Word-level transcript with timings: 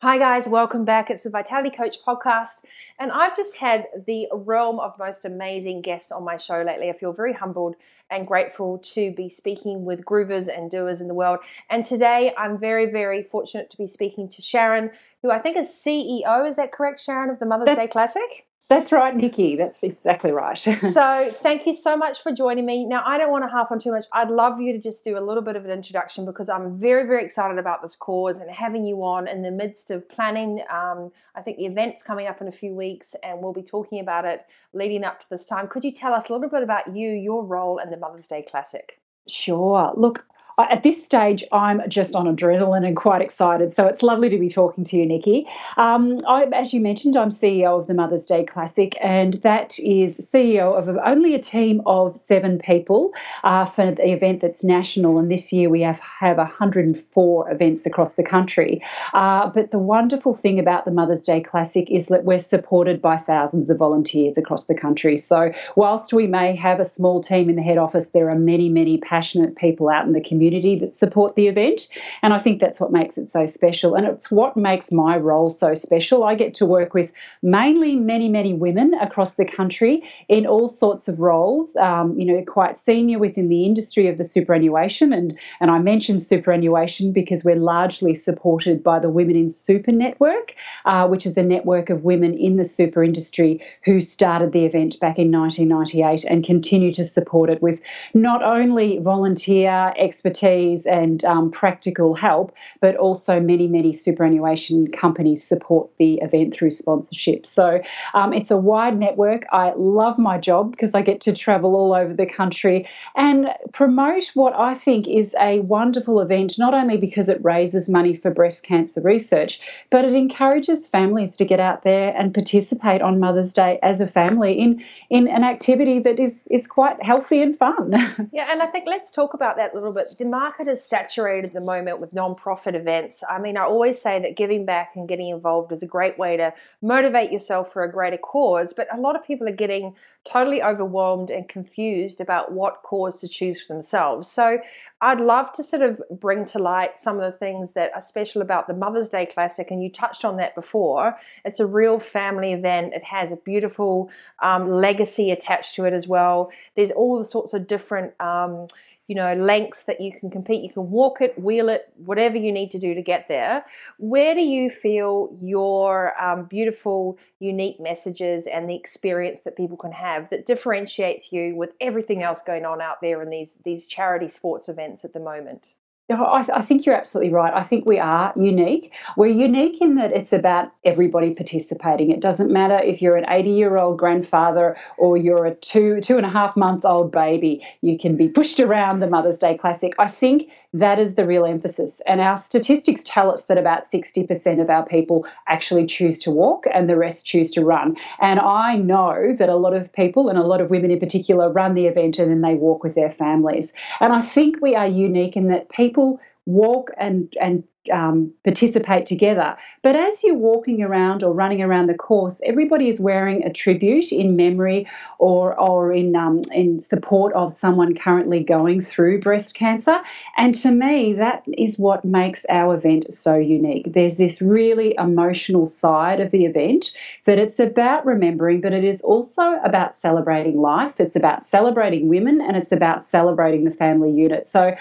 Hi, 0.00 0.16
guys, 0.16 0.46
welcome 0.46 0.84
back. 0.84 1.10
It's 1.10 1.24
the 1.24 1.30
Vitality 1.30 1.70
Coach 1.70 1.96
podcast, 2.06 2.64
and 3.00 3.10
I've 3.10 3.36
just 3.36 3.56
had 3.56 3.88
the 4.06 4.28
realm 4.32 4.78
of 4.78 4.96
most 4.96 5.24
amazing 5.24 5.82
guests 5.82 6.12
on 6.12 6.22
my 6.22 6.36
show 6.36 6.62
lately. 6.62 6.88
I 6.88 6.92
feel 6.92 7.12
very 7.12 7.32
humbled 7.32 7.74
and 8.08 8.24
grateful 8.24 8.78
to 8.78 9.10
be 9.10 9.28
speaking 9.28 9.84
with 9.84 10.04
groovers 10.04 10.48
and 10.48 10.70
doers 10.70 11.00
in 11.00 11.08
the 11.08 11.14
world. 11.14 11.40
And 11.68 11.84
today 11.84 12.32
I'm 12.38 12.58
very, 12.58 12.86
very 12.86 13.24
fortunate 13.24 13.70
to 13.70 13.76
be 13.76 13.88
speaking 13.88 14.28
to 14.28 14.40
Sharon, 14.40 14.92
who 15.22 15.32
I 15.32 15.40
think 15.40 15.56
is 15.56 15.66
CEO. 15.66 16.48
Is 16.48 16.54
that 16.54 16.70
correct, 16.70 17.00
Sharon, 17.00 17.28
of 17.28 17.40
the 17.40 17.46
Mother's 17.46 17.76
Day 17.76 17.88
Classic? 17.88 18.47
That's 18.68 18.92
right, 18.92 19.16
Nikki. 19.16 19.56
That's 19.56 19.82
exactly 19.82 20.30
right. 20.30 20.58
so, 20.58 21.34
thank 21.42 21.66
you 21.66 21.72
so 21.72 21.96
much 21.96 22.22
for 22.22 22.32
joining 22.32 22.66
me. 22.66 22.84
Now, 22.84 23.02
I 23.06 23.16
don't 23.16 23.30
want 23.30 23.44
to 23.44 23.48
harp 23.48 23.70
on 23.70 23.78
too 23.78 23.92
much. 23.92 24.04
I'd 24.12 24.30
love 24.30 24.60
you 24.60 24.74
to 24.74 24.78
just 24.78 25.04
do 25.04 25.16
a 25.16 25.24
little 25.24 25.42
bit 25.42 25.56
of 25.56 25.64
an 25.64 25.70
introduction 25.70 26.26
because 26.26 26.50
I'm 26.50 26.78
very, 26.78 27.06
very 27.06 27.24
excited 27.24 27.58
about 27.58 27.80
this 27.80 27.96
cause 27.96 28.40
and 28.40 28.50
having 28.50 28.84
you 28.84 29.02
on 29.02 29.26
in 29.26 29.40
the 29.40 29.50
midst 29.50 29.90
of 29.90 30.06
planning. 30.06 30.62
Um, 30.70 31.10
I 31.34 31.40
think 31.40 31.56
the 31.56 31.64
event's 31.64 32.02
coming 32.02 32.28
up 32.28 32.42
in 32.42 32.48
a 32.48 32.52
few 32.52 32.74
weeks 32.74 33.16
and 33.22 33.40
we'll 33.40 33.54
be 33.54 33.62
talking 33.62 34.00
about 34.00 34.26
it 34.26 34.44
leading 34.74 35.02
up 35.02 35.20
to 35.20 35.26
this 35.30 35.46
time. 35.46 35.66
Could 35.66 35.84
you 35.84 35.92
tell 35.92 36.12
us 36.12 36.28
a 36.28 36.32
little 36.34 36.50
bit 36.50 36.62
about 36.62 36.94
you, 36.94 37.08
your 37.08 37.46
role 37.46 37.78
in 37.78 37.88
the 37.88 37.96
Mother's 37.96 38.26
Day 38.26 38.44
Classic? 38.48 39.00
Sure. 39.26 39.92
Look, 39.94 40.26
at 40.64 40.82
this 40.82 41.02
stage, 41.04 41.44
I'm 41.52 41.88
just 41.88 42.16
on 42.16 42.26
adrenaline 42.26 42.84
and 42.84 42.96
quite 42.96 43.22
excited. 43.22 43.72
So 43.72 43.86
it's 43.86 44.02
lovely 44.02 44.28
to 44.28 44.38
be 44.38 44.48
talking 44.48 44.82
to 44.84 44.96
you, 44.96 45.06
Nikki. 45.06 45.46
Um, 45.76 46.18
I, 46.26 46.44
as 46.52 46.74
you 46.74 46.80
mentioned, 46.80 47.16
I'm 47.16 47.28
CEO 47.28 47.80
of 47.80 47.86
the 47.86 47.94
Mother's 47.94 48.26
Day 48.26 48.44
Classic, 48.44 48.96
and 49.00 49.34
that 49.34 49.78
is 49.78 50.18
CEO 50.18 50.76
of 50.76 50.88
only 51.04 51.34
a 51.34 51.38
team 51.38 51.80
of 51.86 52.18
seven 52.18 52.58
people 52.58 53.12
uh, 53.44 53.66
for 53.66 53.92
the 53.92 54.10
event 54.12 54.40
that's 54.40 54.64
national. 54.64 55.18
And 55.18 55.30
this 55.30 55.52
year 55.52 55.70
we 55.70 55.82
have, 55.82 56.00
have 56.00 56.38
104 56.38 57.52
events 57.52 57.86
across 57.86 58.16
the 58.16 58.24
country. 58.24 58.82
Uh, 59.14 59.48
but 59.48 59.70
the 59.70 59.78
wonderful 59.78 60.34
thing 60.34 60.58
about 60.58 60.84
the 60.84 60.90
Mother's 60.90 61.24
Day 61.24 61.40
Classic 61.40 61.88
is 61.88 62.08
that 62.08 62.24
we're 62.24 62.38
supported 62.38 63.00
by 63.00 63.16
thousands 63.16 63.70
of 63.70 63.78
volunteers 63.78 64.36
across 64.36 64.66
the 64.66 64.74
country. 64.74 65.16
So 65.16 65.52
whilst 65.76 66.12
we 66.12 66.26
may 66.26 66.56
have 66.56 66.80
a 66.80 66.86
small 66.86 67.22
team 67.22 67.48
in 67.48 67.54
the 67.54 67.62
head 67.62 67.78
office, 67.78 68.10
there 68.10 68.28
are 68.28 68.34
many, 68.34 68.68
many 68.68 68.98
passionate 68.98 69.54
people 69.54 69.88
out 69.88 70.04
in 70.04 70.14
the 70.14 70.20
community 70.20 70.47
community 70.48 70.78
that 70.78 70.92
support 70.92 71.34
the 71.36 71.46
event. 71.46 71.88
And 72.22 72.32
I 72.32 72.38
think 72.38 72.60
that's 72.60 72.80
what 72.80 72.92
makes 72.92 73.18
it 73.18 73.28
so 73.28 73.46
special. 73.46 73.94
And 73.94 74.06
it's 74.06 74.30
what 74.30 74.56
makes 74.56 74.90
my 74.90 75.16
role 75.16 75.50
so 75.50 75.74
special. 75.74 76.24
I 76.24 76.34
get 76.34 76.54
to 76.54 76.66
work 76.66 76.94
with 76.94 77.10
mainly 77.42 77.96
many, 77.96 78.28
many 78.28 78.54
women 78.54 78.94
across 78.94 79.34
the 79.34 79.44
country 79.44 80.02
in 80.28 80.46
all 80.46 80.68
sorts 80.68 81.08
of 81.08 81.18
roles, 81.18 81.76
um, 81.76 82.18
you 82.18 82.24
know, 82.24 82.42
quite 82.44 82.78
senior 82.78 83.18
within 83.18 83.48
the 83.48 83.64
industry 83.64 84.08
of 84.08 84.16
the 84.18 84.24
superannuation. 84.24 85.12
And, 85.12 85.38
and 85.60 85.70
I 85.70 85.78
mentioned 85.78 86.22
superannuation 86.22 87.12
because 87.12 87.44
we're 87.44 87.56
largely 87.56 88.14
supported 88.14 88.82
by 88.82 88.98
the 88.98 89.10
Women 89.10 89.36
in 89.36 89.50
Super 89.50 89.92
Network, 89.92 90.54
uh, 90.86 91.06
which 91.06 91.26
is 91.26 91.36
a 91.36 91.42
network 91.42 91.90
of 91.90 92.04
women 92.04 92.34
in 92.34 92.56
the 92.56 92.64
super 92.64 93.04
industry 93.04 93.60
who 93.84 94.00
started 94.00 94.52
the 94.52 94.64
event 94.64 94.98
back 95.00 95.18
in 95.18 95.30
1998 95.30 96.24
and 96.24 96.44
continue 96.44 96.92
to 96.92 97.04
support 97.04 97.50
it 97.50 97.60
with 97.60 97.78
not 98.14 98.42
only 98.42 98.98
volunteer 98.98 99.92
expertise 99.98 100.37
expertise 100.38 100.86
and 100.86 101.24
um, 101.24 101.50
practical 101.50 102.14
help, 102.14 102.54
but 102.80 102.96
also 102.96 103.40
many, 103.40 103.66
many 103.66 103.92
superannuation 103.92 104.90
companies 104.90 105.42
support 105.42 105.90
the 105.98 106.14
event 106.22 106.54
through 106.54 106.70
sponsorship. 106.70 107.46
So 107.46 107.80
um, 108.14 108.32
it's 108.32 108.50
a 108.50 108.56
wide 108.56 108.98
network. 108.98 109.46
I 109.52 109.72
love 109.76 110.18
my 110.18 110.38
job 110.38 110.70
because 110.70 110.94
I 110.94 111.02
get 111.02 111.20
to 111.22 111.32
travel 111.32 111.74
all 111.74 111.94
over 111.94 112.14
the 112.14 112.26
country 112.26 112.86
and 113.16 113.48
promote 113.72 114.30
what 114.34 114.54
I 114.54 114.74
think 114.74 115.08
is 115.08 115.34
a 115.40 115.60
wonderful 115.60 116.20
event, 116.20 116.58
not 116.58 116.74
only 116.74 116.96
because 116.96 117.28
it 117.28 117.42
raises 117.42 117.88
money 117.88 118.16
for 118.16 118.30
breast 118.30 118.62
cancer 118.64 119.00
research, 119.00 119.60
but 119.90 120.04
it 120.04 120.14
encourages 120.14 120.86
families 120.86 121.36
to 121.36 121.44
get 121.44 121.60
out 121.60 121.82
there 121.82 122.14
and 122.16 122.32
participate 122.32 123.02
on 123.02 123.20
Mother's 123.20 123.52
Day 123.52 123.78
as 123.82 124.00
a 124.00 124.06
family 124.06 124.52
in, 124.52 124.82
in 125.10 125.28
an 125.28 125.44
activity 125.44 125.98
that 126.00 126.20
is, 126.20 126.46
is 126.50 126.66
quite 126.66 127.02
healthy 127.02 127.42
and 127.42 127.58
fun. 127.58 127.92
yeah, 128.32 128.48
and 128.50 128.62
I 128.62 128.66
think 128.66 128.86
let's 128.86 129.10
talk 129.10 129.34
about 129.34 129.56
that 129.56 129.72
a 129.72 129.74
little 129.74 129.92
bit. 129.92 130.14
The 130.18 130.27
market 130.30 130.68
is 130.68 130.84
saturated 130.84 131.48
at 131.48 131.52
the 131.54 131.60
moment 131.60 132.00
with 132.00 132.12
non-profit 132.12 132.74
events. 132.74 133.24
I 133.28 133.38
mean, 133.38 133.56
I 133.56 133.62
always 133.62 134.00
say 134.00 134.18
that 134.20 134.36
giving 134.36 134.64
back 134.64 134.92
and 134.94 135.08
getting 135.08 135.28
involved 135.28 135.72
is 135.72 135.82
a 135.82 135.86
great 135.86 136.18
way 136.18 136.36
to 136.36 136.52
motivate 136.82 137.32
yourself 137.32 137.72
for 137.72 137.82
a 137.82 137.92
greater 137.92 138.18
cause, 138.18 138.72
but 138.72 138.86
a 138.92 139.00
lot 139.00 139.16
of 139.16 139.24
people 139.24 139.48
are 139.48 139.52
getting 139.52 139.94
totally 140.24 140.62
overwhelmed 140.62 141.30
and 141.30 141.48
confused 141.48 142.20
about 142.20 142.52
what 142.52 142.82
cause 142.82 143.20
to 143.20 143.28
choose 143.28 143.60
for 143.60 143.72
themselves. 143.72 144.28
So, 144.28 144.58
I'd 145.00 145.20
love 145.20 145.52
to 145.52 145.62
sort 145.62 145.82
of 145.82 146.02
bring 146.10 146.44
to 146.46 146.58
light 146.58 146.98
some 146.98 147.20
of 147.20 147.22
the 147.22 147.38
things 147.38 147.72
that 147.72 147.92
are 147.94 148.00
special 148.00 148.42
about 148.42 148.66
the 148.66 148.74
Mother's 148.74 149.08
Day 149.08 149.26
Classic, 149.26 149.70
and 149.70 149.82
you 149.82 149.90
touched 149.90 150.24
on 150.24 150.36
that 150.38 150.56
before. 150.56 151.16
It's 151.44 151.60
a 151.60 151.66
real 151.66 152.00
family 152.00 152.52
event. 152.52 152.94
It 152.94 153.04
has 153.04 153.30
a 153.30 153.36
beautiful 153.36 154.10
um, 154.40 154.70
legacy 154.72 155.30
attached 155.30 155.76
to 155.76 155.84
it 155.84 155.92
as 155.92 156.08
well. 156.08 156.50
There's 156.74 156.90
all 156.90 157.18
the 157.18 157.24
sorts 157.24 157.54
of 157.54 157.68
different 157.68 158.20
um, 158.20 158.66
you 159.08 159.14
know, 159.14 159.34
lengths 159.34 159.84
that 159.84 160.00
you 160.00 160.12
can 160.12 160.30
compete. 160.30 160.62
You 160.62 160.70
can 160.70 160.90
walk 160.90 161.22
it, 161.22 161.36
wheel 161.38 161.70
it, 161.70 161.90
whatever 161.96 162.36
you 162.36 162.52
need 162.52 162.70
to 162.72 162.78
do 162.78 162.94
to 162.94 163.02
get 163.02 163.26
there. 163.26 163.64
Where 163.96 164.34
do 164.34 164.42
you 164.42 164.70
feel 164.70 165.34
your 165.40 166.20
um, 166.22 166.44
beautiful, 166.44 167.18
unique 167.40 167.80
messages 167.80 168.46
and 168.46 168.68
the 168.68 168.76
experience 168.76 169.40
that 169.40 169.56
people 169.56 169.78
can 169.78 169.92
have 169.92 170.28
that 170.28 170.44
differentiates 170.44 171.32
you 171.32 171.56
with 171.56 171.70
everything 171.80 172.22
else 172.22 172.42
going 172.42 172.66
on 172.66 172.82
out 172.82 173.00
there 173.00 173.22
in 173.22 173.30
these 173.30 173.58
these 173.64 173.88
charity 173.88 174.28
sports 174.28 174.68
events 174.68 175.04
at 175.04 175.14
the 175.14 175.20
moment? 175.20 175.68
I, 176.10 176.46
I, 176.54 176.62
think 176.62 176.86
you're 176.86 176.94
absolutely 176.94 177.32
right. 177.32 177.52
I 177.52 177.64
think 177.64 177.84
we 177.84 177.98
are 177.98 178.32
unique. 178.34 178.94
We're 179.18 179.26
unique 179.26 179.82
in 179.82 179.96
that 179.96 180.10
it's 180.12 180.32
about 180.32 180.72
everybody 180.84 181.34
participating. 181.34 182.10
It 182.10 182.20
doesn't 182.20 182.50
matter 182.50 182.78
if 182.78 183.02
you're 183.02 183.16
an 183.16 183.26
80 183.28 183.50
year 183.50 183.76
old 183.76 183.98
grandfather 183.98 184.76
or 184.96 185.18
you're 185.18 185.44
a 185.44 185.54
two 185.54 186.00
two 186.00 186.16
and 186.16 186.24
a 186.24 186.30
half 186.30 186.56
month 186.56 186.86
old 186.86 187.12
baby. 187.12 187.62
You 187.82 187.98
can 187.98 188.16
be 188.16 188.28
pushed 188.28 188.58
around 188.58 189.00
the 189.00 189.06
Mother's 189.06 189.38
Day 189.38 189.58
Classic. 189.58 189.92
I 189.98 190.08
think 190.08 190.50
that 190.74 190.98
is 190.98 191.14
the 191.14 191.26
real 191.26 191.46
emphasis. 191.46 192.02
And 192.06 192.20
our 192.20 192.36
statistics 192.36 193.02
tell 193.04 193.30
us 193.30 193.46
that 193.46 193.56
about 193.56 193.84
60% 193.84 194.60
of 194.60 194.68
our 194.68 194.84
people 194.84 195.26
actually 195.46 195.86
choose 195.86 196.20
to 196.20 196.30
walk 196.30 196.64
and 196.72 196.90
the 196.90 196.96
rest 196.96 197.26
choose 197.26 197.50
to 197.52 197.64
run. 197.64 197.96
And 198.20 198.38
I 198.38 198.76
know 198.76 199.34
that 199.38 199.48
a 199.48 199.56
lot 199.56 199.74
of 199.74 199.90
people 199.92 200.28
and 200.28 200.38
a 200.38 200.42
lot 200.42 200.60
of 200.60 200.68
women 200.68 200.90
in 200.90 201.00
particular 201.00 201.50
run 201.50 201.74
the 201.74 201.86
event 201.86 202.18
and 202.18 202.30
then 202.30 202.42
they 202.42 202.54
walk 202.54 202.84
with 202.84 202.94
their 202.94 203.12
families. 203.12 203.72
And 204.00 204.12
I 204.12 204.20
think 204.20 204.60
we 204.60 204.74
are 204.74 204.86
unique 204.86 205.36
in 205.36 205.48
that 205.48 205.70
people 205.70 205.97
people 205.98 206.20
walk 206.46 206.90
and 206.98 207.34
and 207.40 207.64
um, 207.92 208.32
participate 208.44 209.06
together. 209.06 209.56
But 209.82 209.96
as 209.96 210.22
you're 210.22 210.34
walking 210.34 210.82
around 210.82 211.22
or 211.22 211.32
running 211.32 211.62
around 211.62 211.86
the 211.86 211.94
course, 211.94 212.40
everybody 212.44 212.88
is 212.88 213.00
wearing 213.00 213.42
a 213.44 213.52
tribute 213.52 214.12
in 214.12 214.36
memory 214.36 214.86
or, 215.18 215.58
or 215.58 215.92
in, 215.92 216.14
um, 216.14 216.42
in 216.52 216.80
support 216.80 217.32
of 217.32 217.54
someone 217.54 217.94
currently 217.94 218.42
going 218.44 218.82
through 218.82 219.20
breast 219.20 219.54
cancer. 219.54 219.96
And 220.36 220.54
to 220.56 220.70
me, 220.70 221.14
that 221.14 221.44
is 221.56 221.78
what 221.78 222.04
makes 222.04 222.44
our 222.50 222.74
event 222.74 223.12
so 223.12 223.36
unique. 223.36 223.92
There's 223.94 224.18
this 224.18 224.42
really 224.42 224.94
emotional 224.98 225.66
side 225.66 226.20
of 226.20 226.30
the 226.30 226.44
event 226.44 226.92
that 227.24 227.38
it's 227.38 227.58
about 227.58 228.04
remembering, 228.04 228.60
but 228.60 228.72
it 228.72 228.84
is 228.84 229.00
also 229.00 229.60
about 229.64 229.96
celebrating 229.96 230.60
life. 230.60 231.00
It's 231.00 231.16
about 231.16 231.42
celebrating 231.42 232.08
women 232.08 232.40
and 232.40 232.56
it's 232.56 232.72
about 232.72 233.02
celebrating 233.02 233.64
the 233.64 233.70
family 233.70 234.10
unit. 234.10 234.46
So 234.46 234.76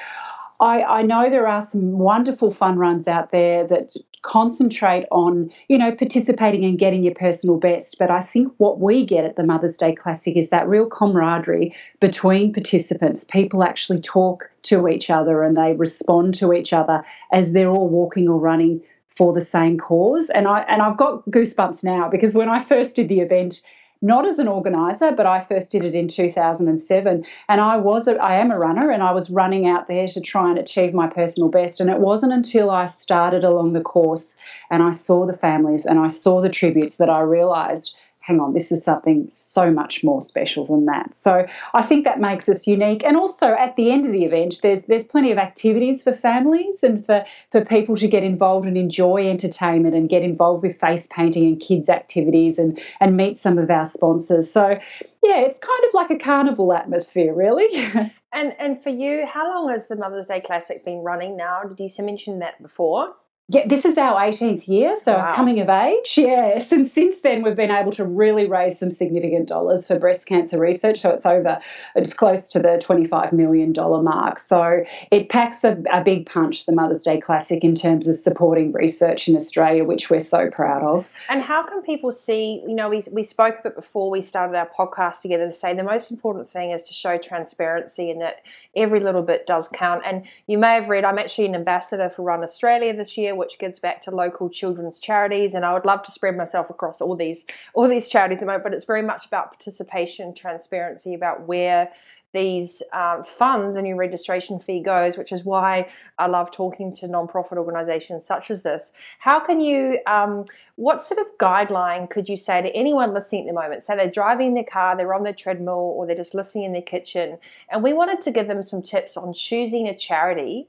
I, 0.59 0.81
I, 0.81 1.01
know 1.03 1.29
there 1.29 1.47
are 1.47 1.61
some 1.61 1.99
wonderful 1.99 2.53
fun 2.53 2.77
runs 2.77 3.07
out 3.07 3.31
there 3.31 3.67
that 3.67 3.95
concentrate 4.23 5.05
on, 5.11 5.51
you 5.67 5.77
know, 5.77 5.95
participating 5.95 6.65
and 6.65 6.79
getting 6.79 7.03
your 7.03 7.13
personal 7.13 7.57
best. 7.57 7.97
But 7.99 8.09
I 8.09 8.23
think 8.23 8.51
what 8.57 8.79
we 8.79 9.05
get 9.05 9.23
at 9.23 9.35
the 9.35 9.43
Mother's 9.43 9.77
Day 9.77 9.93
Classic 9.93 10.35
is 10.35 10.49
that 10.49 10.67
real 10.67 10.87
camaraderie 10.87 11.75
between 11.99 12.53
participants. 12.53 13.23
People 13.23 13.63
actually 13.63 14.01
talk 14.01 14.49
to 14.63 14.87
each 14.87 15.09
other 15.09 15.43
and 15.43 15.55
they 15.55 15.73
respond 15.73 16.33
to 16.35 16.53
each 16.53 16.73
other 16.73 17.05
as 17.31 17.53
they're 17.53 17.69
all 17.69 17.87
walking 17.87 18.27
or 18.27 18.39
running 18.39 18.81
for 19.15 19.33
the 19.33 19.41
same 19.41 19.77
cause. 19.77 20.29
And 20.29 20.47
I 20.47 20.61
and 20.61 20.81
I've 20.81 20.97
got 20.97 21.25
goosebumps 21.29 21.83
now 21.83 22.09
because 22.09 22.33
when 22.33 22.49
I 22.49 22.63
first 22.63 22.95
did 22.95 23.09
the 23.09 23.19
event, 23.19 23.61
not 24.01 24.27
as 24.27 24.39
an 24.39 24.47
organizer, 24.47 25.11
but 25.11 25.25
I 25.25 25.41
first 25.41 25.71
did 25.71 25.83
it 25.83 25.95
in 25.95 26.07
2007. 26.07 27.25
And 27.49 27.61
I 27.61 27.77
was, 27.77 28.07
a, 28.07 28.15
I 28.17 28.35
am 28.35 28.51
a 28.51 28.59
runner, 28.59 28.91
and 28.91 29.03
I 29.03 29.11
was 29.11 29.29
running 29.29 29.67
out 29.67 29.87
there 29.87 30.07
to 30.07 30.21
try 30.21 30.49
and 30.49 30.59
achieve 30.59 30.93
my 30.93 31.07
personal 31.07 31.49
best. 31.49 31.79
And 31.79 31.89
it 31.89 31.99
wasn't 31.99 32.33
until 32.33 32.69
I 32.69 32.85
started 32.85 33.43
along 33.43 33.73
the 33.73 33.81
course 33.81 34.37
and 34.69 34.83
I 34.83 34.91
saw 34.91 35.25
the 35.25 35.37
families 35.37 35.85
and 35.85 35.99
I 35.99 36.07
saw 36.07 36.41
the 36.41 36.49
tributes 36.49 36.97
that 36.97 37.09
I 37.09 37.21
realised 37.21 37.97
hang 38.27 38.41
on, 38.41 38.53
this 38.53 38.73
is 38.73 38.83
something 38.83 39.25
so 39.29 39.71
much 39.71 40.03
more 40.03 40.21
special 40.21 40.65
than 40.65 40.85
that. 40.85 41.15
So 41.15 41.47
I 41.73 41.81
think 41.81 42.03
that 42.03 42.19
makes 42.19 42.49
us 42.49 42.67
unique. 42.67 43.01
And 43.05 43.15
also 43.15 43.53
at 43.53 43.77
the 43.77 43.89
end 43.89 44.05
of 44.05 44.11
the 44.11 44.25
event, 44.25 44.59
there's 44.61 44.83
there's 44.83 45.07
plenty 45.07 45.31
of 45.31 45.37
activities 45.37 46.03
for 46.03 46.13
families 46.13 46.83
and 46.83 47.05
for, 47.05 47.25
for 47.53 47.63
people 47.63 47.95
to 47.95 48.07
get 48.07 48.23
involved 48.23 48.67
and 48.67 48.77
enjoy 48.77 49.29
entertainment 49.29 49.95
and 49.95 50.09
get 50.09 50.23
involved 50.23 50.61
with 50.61 50.77
face 50.77 51.07
painting 51.09 51.45
and 51.45 51.61
kids 51.61 51.87
activities 51.87 52.59
and, 52.59 52.77
and 52.99 53.15
meet 53.15 53.37
some 53.37 53.57
of 53.57 53.71
our 53.71 53.85
sponsors. 53.85 54.51
So 54.51 54.77
yeah, 55.23 55.39
it's 55.39 55.59
kind 55.59 55.83
of 55.87 55.93
like 55.93 56.09
a 56.09 56.17
carnival 56.17 56.73
atmosphere, 56.73 57.33
really. 57.33 57.67
and 58.33 58.53
and 58.59 58.83
for 58.83 58.89
you, 58.89 59.25
how 59.25 59.47
long 59.47 59.69
has 59.71 59.87
the 59.87 59.95
Mother's 59.95 60.25
Day 60.25 60.41
Classic 60.41 60.83
been 60.83 60.99
running 60.99 61.37
now? 61.37 61.61
Did 61.63 61.89
you 61.97 62.03
mention 62.03 62.39
that 62.39 62.61
before? 62.61 63.13
Yeah, 63.49 63.65
this 63.65 63.85
is 63.85 63.97
our 63.97 64.19
18th 64.19 64.67
year, 64.67 64.97
so 64.97 65.13
wow. 65.13 65.33
coming 65.33 65.61
of 65.61 65.69
age. 65.69 66.15
Yes, 66.17 66.73
and 66.73 66.85
since 66.85 67.21
then 67.21 67.43
we've 67.43 67.55
been 67.55 67.71
able 67.71 67.93
to 67.93 68.03
really 68.03 68.45
raise 68.45 68.77
some 68.77 68.91
significant 68.91 69.47
dollars 69.47 69.87
for 69.87 69.97
breast 69.97 70.27
cancer 70.27 70.59
research. 70.59 70.99
So 70.99 71.11
it's 71.11 71.25
over, 71.25 71.57
it's 71.95 72.13
close 72.13 72.49
to 72.49 72.59
the 72.59 72.77
$25 72.83 73.31
million 73.31 73.71
mark. 73.73 74.39
So 74.39 74.83
it 75.11 75.29
packs 75.29 75.63
a, 75.63 75.81
a 75.89 76.03
big 76.03 76.25
punch, 76.25 76.65
the 76.65 76.73
Mother's 76.73 77.03
Day 77.03 77.21
Classic, 77.21 77.63
in 77.63 77.73
terms 77.73 78.09
of 78.09 78.17
supporting 78.17 78.73
research 78.73 79.29
in 79.29 79.35
Australia, 79.37 79.85
which 79.85 80.09
we're 80.09 80.19
so 80.19 80.49
proud 80.49 80.83
of. 80.83 81.05
And 81.29 81.41
how 81.41 81.63
can 81.63 81.81
people 81.83 82.11
see, 82.11 82.61
you 82.67 82.75
know, 82.75 82.89
we, 82.89 83.01
we 83.13 83.23
spoke 83.23 83.59
a 83.59 83.63
bit 83.63 83.75
before 83.77 84.09
we 84.09 84.21
started 84.21 84.57
our 84.57 84.69
podcast 84.77 85.21
together 85.21 85.45
to 85.45 85.53
say 85.53 85.73
the 85.73 85.83
most 85.83 86.11
important 86.11 86.49
thing 86.49 86.71
is 86.71 86.83
to 86.83 86.93
show 86.93 87.17
transparency 87.17 88.11
and 88.11 88.19
that 88.19 88.41
every 88.75 88.99
little 88.99 89.23
bit 89.23 89.47
does 89.47 89.69
count. 89.69 90.01
And 90.05 90.25
you 90.47 90.57
may 90.57 90.73
have 90.73 90.89
read, 90.89 91.05
I'm 91.05 91.17
actually 91.17 91.45
an 91.45 91.55
ambassador 91.55 92.09
for 92.09 92.23
Run 92.23 92.43
Australia 92.43 92.93
this 92.93 93.17
year 93.17 93.36
which 93.37 93.59
gives 93.59 93.79
back 93.79 94.01
to 94.01 94.11
local 94.11 94.49
children's 94.49 94.99
charities. 94.99 95.53
And 95.53 95.65
I 95.65 95.73
would 95.73 95.85
love 95.85 96.03
to 96.03 96.11
spread 96.11 96.35
myself 96.35 96.69
across 96.69 97.01
all 97.01 97.15
these 97.15 97.45
all 97.73 97.87
these 97.87 98.09
charities 98.09 98.37
at 98.37 98.39
the 98.41 98.45
moment, 98.45 98.63
but 98.63 98.73
it's 98.73 98.85
very 98.85 99.03
much 99.03 99.25
about 99.27 99.51
participation, 99.51 100.33
transparency, 100.33 101.13
about 101.13 101.47
where 101.47 101.91
these 102.33 102.83
uh, 102.93 103.23
funds 103.23 103.75
and 103.75 103.87
your 103.87 103.95
registration 103.95 104.59
fee 104.59 104.81
goes, 104.81 105.17
which 105.17 105.31
is 105.31 105.43
why 105.43 105.89
I 106.19 106.27
love 106.27 106.51
talking 106.51 106.93
to 106.95 107.07
nonprofit 107.07 107.57
organisations 107.57 108.25
such 108.25 108.51
as 108.51 108.63
this. 108.63 108.93
How 109.19 109.39
can 109.39 109.61
you, 109.61 109.99
um, 110.05 110.45
what 110.75 111.01
sort 111.01 111.19
of 111.19 111.37
guideline 111.37 112.09
could 112.09 112.27
you 112.27 112.35
say 112.35 112.61
to 112.61 112.69
anyone 112.75 113.13
listening 113.13 113.43
at 113.43 113.47
the 113.47 113.59
moment? 113.59 113.81
Say 113.81 113.95
they're 113.95 114.11
driving 114.11 114.53
their 114.53 114.65
car, 114.65 114.95
they're 114.95 115.13
on 115.13 115.23
their 115.23 115.33
treadmill, 115.33 115.95
or 115.95 116.05
they're 116.05 116.15
just 116.15 116.35
listening 116.35 116.65
in 116.65 116.73
their 116.73 116.81
kitchen, 116.81 117.37
and 117.71 117.81
we 117.81 117.93
wanted 117.93 118.21
to 118.23 118.31
give 118.31 118.47
them 118.47 118.61
some 118.61 118.81
tips 118.81 119.15
on 119.15 119.33
choosing 119.33 119.87
a 119.87 119.97
charity 119.97 120.67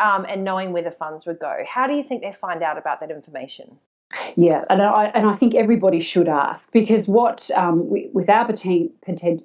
um, 0.00 0.26
and 0.28 0.44
knowing 0.44 0.72
where 0.72 0.82
the 0.82 0.90
funds 0.90 1.26
would 1.26 1.38
go. 1.38 1.64
How 1.68 1.86
do 1.86 1.94
you 1.94 2.02
think 2.02 2.22
they 2.22 2.32
find 2.32 2.62
out 2.62 2.78
about 2.78 3.00
that 3.00 3.10
information? 3.10 3.78
Yeah, 4.36 4.64
and 4.70 4.82
I, 4.82 5.06
and 5.14 5.26
I 5.26 5.32
think 5.32 5.54
everybody 5.54 6.00
should 6.00 6.28
ask 6.28 6.72
because 6.72 7.08
what 7.08 7.50
um, 7.54 7.88
we, 7.88 8.08
with 8.12 8.28
our, 8.30 8.48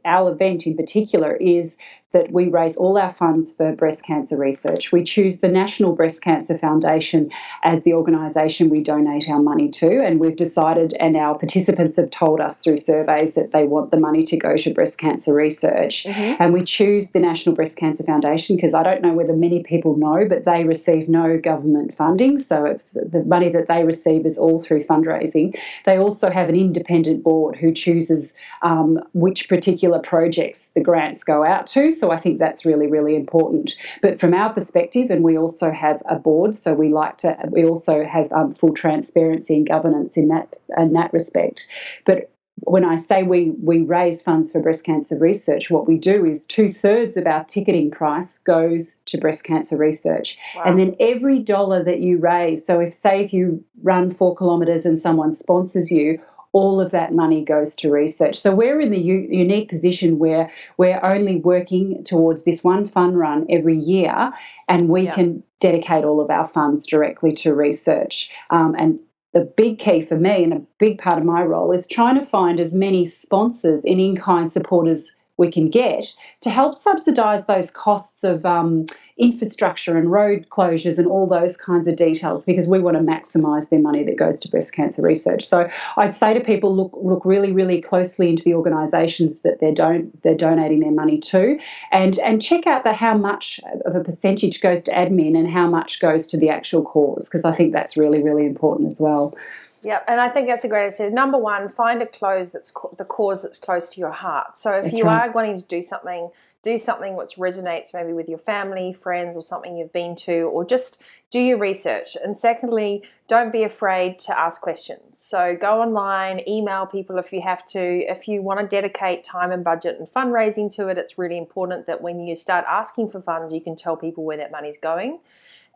our 0.06 0.31
event 0.31 0.68
in 0.68 0.77
particular 0.77 1.36
is 1.36 1.77
that 2.13 2.31
we 2.31 2.49
raise 2.49 2.75
all 2.75 2.97
our 2.97 3.13
funds 3.13 3.53
for 3.53 3.71
breast 3.71 4.05
cancer 4.05 4.37
research. 4.37 4.91
We 4.91 5.03
choose 5.03 5.39
the 5.39 5.47
National 5.47 5.93
Breast 5.93 6.21
Cancer 6.21 6.57
Foundation 6.57 7.31
as 7.63 7.83
the 7.83 7.93
organisation 7.93 8.69
we 8.69 8.81
donate 8.81 9.29
our 9.29 9.41
money 9.41 9.69
to, 9.69 10.03
and 10.03 10.19
we've 10.19 10.35
decided, 10.35 10.93
and 10.99 11.15
our 11.15 11.37
participants 11.37 11.95
have 11.95 12.09
told 12.09 12.41
us 12.41 12.59
through 12.59 12.77
surveys 12.77 13.35
that 13.35 13.51
they 13.51 13.63
want 13.63 13.91
the 13.91 13.97
money 13.97 14.23
to 14.23 14.37
go 14.37 14.57
to 14.57 14.73
breast 14.73 14.97
cancer 14.97 15.33
research. 15.33 16.03
Mm-hmm. 16.03 16.41
And 16.41 16.53
we 16.53 16.63
choose 16.63 17.11
the 17.11 17.19
National 17.19 17.55
Breast 17.55 17.77
Cancer 17.77 18.03
Foundation 18.03 18.55
because 18.55 18.73
I 18.73 18.83
don't 18.83 19.01
know 19.01 19.13
whether 19.13 19.35
many 19.35 19.63
people 19.63 19.95
know, 19.95 20.25
but 20.27 20.45
they 20.45 20.63
receive 20.63 21.07
no 21.07 21.37
government 21.37 21.95
funding, 21.95 22.37
so 22.37 22.65
it's 22.65 22.93
the 22.93 23.23
money 23.25 23.49
that 23.49 23.67
they 23.67 23.83
receive 23.83 24.25
is 24.25 24.37
all 24.37 24.61
through 24.61 24.83
fundraising. 24.83 25.57
They 25.85 25.97
also 25.97 26.29
have 26.29 26.49
an 26.49 26.55
independent 26.55 27.23
board 27.23 27.55
who 27.55 27.73
chooses 27.73 28.35
um, 28.61 28.99
which 29.13 29.47
particular 29.47 29.99
projects 29.99 30.71
the 30.71 30.81
grants 30.81 31.23
go 31.23 31.45
out 31.45 31.67
to. 31.67 31.91
So 32.01 32.09
I 32.09 32.19
think 32.19 32.39
that's 32.39 32.65
really, 32.65 32.88
really 32.88 33.15
important. 33.15 33.75
But 34.01 34.19
from 34.19 34.33
our 34.33 34.51
perspective, 34.51 35.12
and 35.12 35.24
we 35.24 35.38
also 35.38 35.69
have 35.69 36.01
a 36.09 36.15
board, 36.15 36.56
so 36.56 36.74
we 36.74 36.89
like 36.89 37.19
to, 37.19 37.38
we 37.51 37.63
also 37.63 38.03
have 38.03 38.31
um, 38.31 38.56
full 38.56 38.74
transparency 38.74 39.56
and 39.56 39.68
governance 39.68 40.18
in 40.18 40.27
that 40.30 40.50
in 40.75 40.94
that 40.94 41.13
respect. 41.13 41.68
But 42.07 42.31
when 42.62 42.83
I 42.83 42.95
say 42.95 43.21
we 43.21 43.51
we 43.62 43.83
raise 43.83 44.19
funds 44.19 44.51
for 44.51 44.59
breast 44.63 44.83
cancer 44.83 45.15
research, 45.15 45.69
what 45.69 45.88
we 45.88 46.00
do 46.00 46.25
is 46.25 46.48
two 46.48 46.69
thirds 46.69 47.18
of 47.18 47.27
our 47.27 47.44
ticketing 47.44 47.92
price 47.92 48.39
goes 48.39 48.97
to 49.06 49.19
breast 49.19 49.44
cancer 49.44 49.77
research, 49.77 50.39
wow. 50.56 50.63
and 50.65 50.80
then 50.80 50.95
every 51.00 51.38
dollar 51.38 51.83
that 51.83 52.00
you 52.00 52.18
raise. 52.18 52.65
So 52.65 52.80
if 52.80 52.95
say 52.95 53.24
if 53.24 53.31
you 53.31 53.63
run 53.83 54.12
four 54.12 54.36
kilometres 54.36 54.88
and 54.88 55.00
someone 55.00 55.33
sponsors 55.33 55.92
you, 55.92 56.19
all 56.53 56.81
of 56.81 56.92
that 56.92 57.13
money 57.13 57.44
goes 57.44 57.75
to 57.77 57.89
research. 57.89 58.39
So 58.39 58.53
we're 58.53 58.80
in 58.81 58.92
the 58.92 59.00
u- 59.00 59.27
unique 59.30 59.69
position 59.69 60.19
where 60.19 60.51
we're 60.77 61.00
only 61.03 61.38
working 61.38 62.03
towards 62.03 62.44
this 62.44 62.63
one 62.63 62.88
fund 62.88 63.18
run 63.18 63.45
every 63.50 63.77
year, 63.77 64.31
and 64.68 64.89
we 64.89 65.03
yeah. 65.03 65.15
can 65.15 65.44
dedicate 65.59 66.03
all 66.03 66.19
of 66.19 66.30
our 66.30 66.48
funds 66.48 66.86
directly 66.86 67.31
to 67.33 67.53
research. 67.53 68.30
Um, 68.50 68.75
and 68.77 69.00
the 69.33 69.42
big 69.42 69.80
key 69.80 70.01
for 70.01 70.18
me 70.18 70.44
and 70.44 70.53
a 70.53 70.62
big 70.77 71.00
part 71.00 71.18
of 71.18 71.24
my 71.24 71.42
role 71.42 71.71
is 71.71 71.88
trying 71.88 72.19
to 72.19 72.25
find 72.25 72.59
as 72.59 72.74
many 72.74 73.06
sponsors 73.06 73.86
and 73.86 74.00
in 74.00 74.18
kind 74.18 74.51
supporters 74.51 75.15
we 75.41 75.51
can 75.51 75.69
get 75.69 76.15
to 76.41 76.49
help 76.51 76.75
subsidise 76.75 77.47
those 77.47 77.71
costs 77.71 78.23
of 78.23 78.45
um, 78.45 78.85
infrastructure 79.17 79.97
and 79.97 80.11
road 80.11 80.45
closures 80.51 80.99
and 80.99 81.07
all 81.07 81.25
those 81.25 81.57
kinds 81.57 81.88
of 81.88 81.95
details 81.95 82.45
because 82.45 82.67
we 82.67 82.79
want 82.79 82.95
to 82.95 83.03
maximise 83.03 83.71
their 83.71 83.79
money 83.79 84.03
that 84.03 84.17
goes 84.17 84.39
to 84.39 84.47
breast 84.47 84.73
cancer 84.73 85.01
research. 85.01 85.43
So 85.43 85.67
I'd 85.97 86.13
say 86.13 86.33
to 86.35 86.39
people, 86.39 86.75
look 86.75 86.91
look 86.95 87.25
really 87.25 87.51
really 87.51 87.81
closely 87.81 88.29
into 88.29 88.43
the 88.43 88.53
organisations 88.53 89.41
that 89.41 89.59
they're 89.59 89.73
don- 89.73 90.11
they're 90.21 90.38
donating 90.38 90.79
their 90.79 90.91
money 90.91 91.17
to, 91.17 91.59
and 91.91 92.19
and 92.19 92.39
check 92.39 92.67
out 92.67 92.83
the 92.83 92.94
how 92.94 93.17
much 93.17 93.59
of 93.85 93.95
a 93.95 94.03
percentage 94.03 94.61
goes 94.61 94.83
to 94.83 94.91
admin 94.91 95.35
and 95.35 95.49
how 95.49 95.67
much 95.67 95.99
goes 95.99 96.27
to 96.27 96.37
the 96.37 96.49
actual 96.49 96.83
cause 96.83 97.27
because 97.27 97.45
I 97.45 97.51
think 97.51 97.73
that's 97.73 97.97
really 97.97 98.21
really 98.21 98.45
important 98.45 98.91
as 98.91 99.01
well. 99.01 99.35
Yeah, 99.83 100.01
and 100.07 100.22
I 100.22 100.30
think 100.30 100.48
that's 100.48 100.63
a 100.63 100.68
great 100.68 100.86
answer. 100.86 101.10
Number 101.10 101.38
one, 101.38 101.69
find 101.69 102.01
a 102.01 102.06
cause 102.06 102.51
that's 102.51 102.72
co- 102.72 102.95
the 102.98 103.06
cause 103.06 103.44
that's 103.44 103.57
close 103.57 103.89
to 103.89 104.00
your 104.00 104.12
heart. 104.12 104.57
So 104.57 104.74
if 104.78 104.86
that's 104.86 104.98
you 104.98 105.06
right. 105.06 105.30
are 105.30 105.31
wanting 105.31 105.57
to 105.57 105.66
do 105.66 105.81
something, 105.81 106.30
do 106.63 106.78
something 106.78 107.16
which 107.16 107.38
resonates 107.38 107.94
maybe 107.94 108.13
with 108.13 108.30
your 108.30 108.38
family, 108.38 108.94
friends, 108.94 109.36
or 109.36 109.42
something 109.42 109.75
you've 109.75 109.94
been 109.94 110.16
to, 110.18 110.44
or 110.44 110.63
just 110.63 111.01
do 111.31 111.39
your 111.39 111.57
research. 111.57 112.16
And 112.24 112.38
secondly, 112.38 113.04
don't 113.28 113.51
be 113.51 113.63
afraid 113.63 114.19
to 114.19 114.38
ask 114.38 114.62
questions. 114.62 115.18
So 115.19 115.57
go 115.60 115.81
online, 115.81 116.42
email 116.47 116.85
people 116.85 117.18
if 117.18 117.33
you 117.33 117.42
have 117.42 117.66
to. 117.68 117.81
If 117.81 118.28
you 118.28 118.42
want 118.44 118.59
to 118.59 118.68
dedicate 118.68 119.23
time 119.23 119.52
and 119.52 119.64
budget 119.64 119.97
and 119.97 120.07
fundraising 120.07 120.73
to 120.76 120.90
it, 120.90 120.97
it's 120.97 121.18
really 121.18 121.38
important 121.38 121.88
that 121.88 122.02
when 122.02 122.19
you 122.19 122.35
start 122.35 122.66
asking 122.68 123.09
for 123.09 123.21
funds, 123.21 123.54
you 123.54 123.61
can 123.61 123.76
tell 123.76 123.97
people 123.97 124.23
where 124.23 124.38
that 124.38 124.52
money's 124.52 124.78
going. 124.78 125.19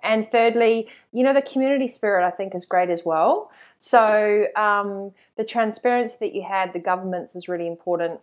And 0.04 0.30
thirdly, 0.30 0.88
you 1.12 1.24
know, 1.24 1.34
the 1.34 1.42
community 1.42 1.88
spirit 1.88 2.26
I 2.26 2.30
think 2.30 2.54
is 2.54 2.66
great 2.66 2.90
as 2.90 3.04
well. 3.04 3.50
So 3.78 4.48
um, 4.56 5.12
the 5.38 5.44
transparency 5.44 6.18
that 6.22 6.34
you 6.34 6.44
had, 6.44 6.74
the 6.74 6.80
governments 6.80 7.36
is 7.36 7.48
really 7.48 7.68
important, 7.68 8.20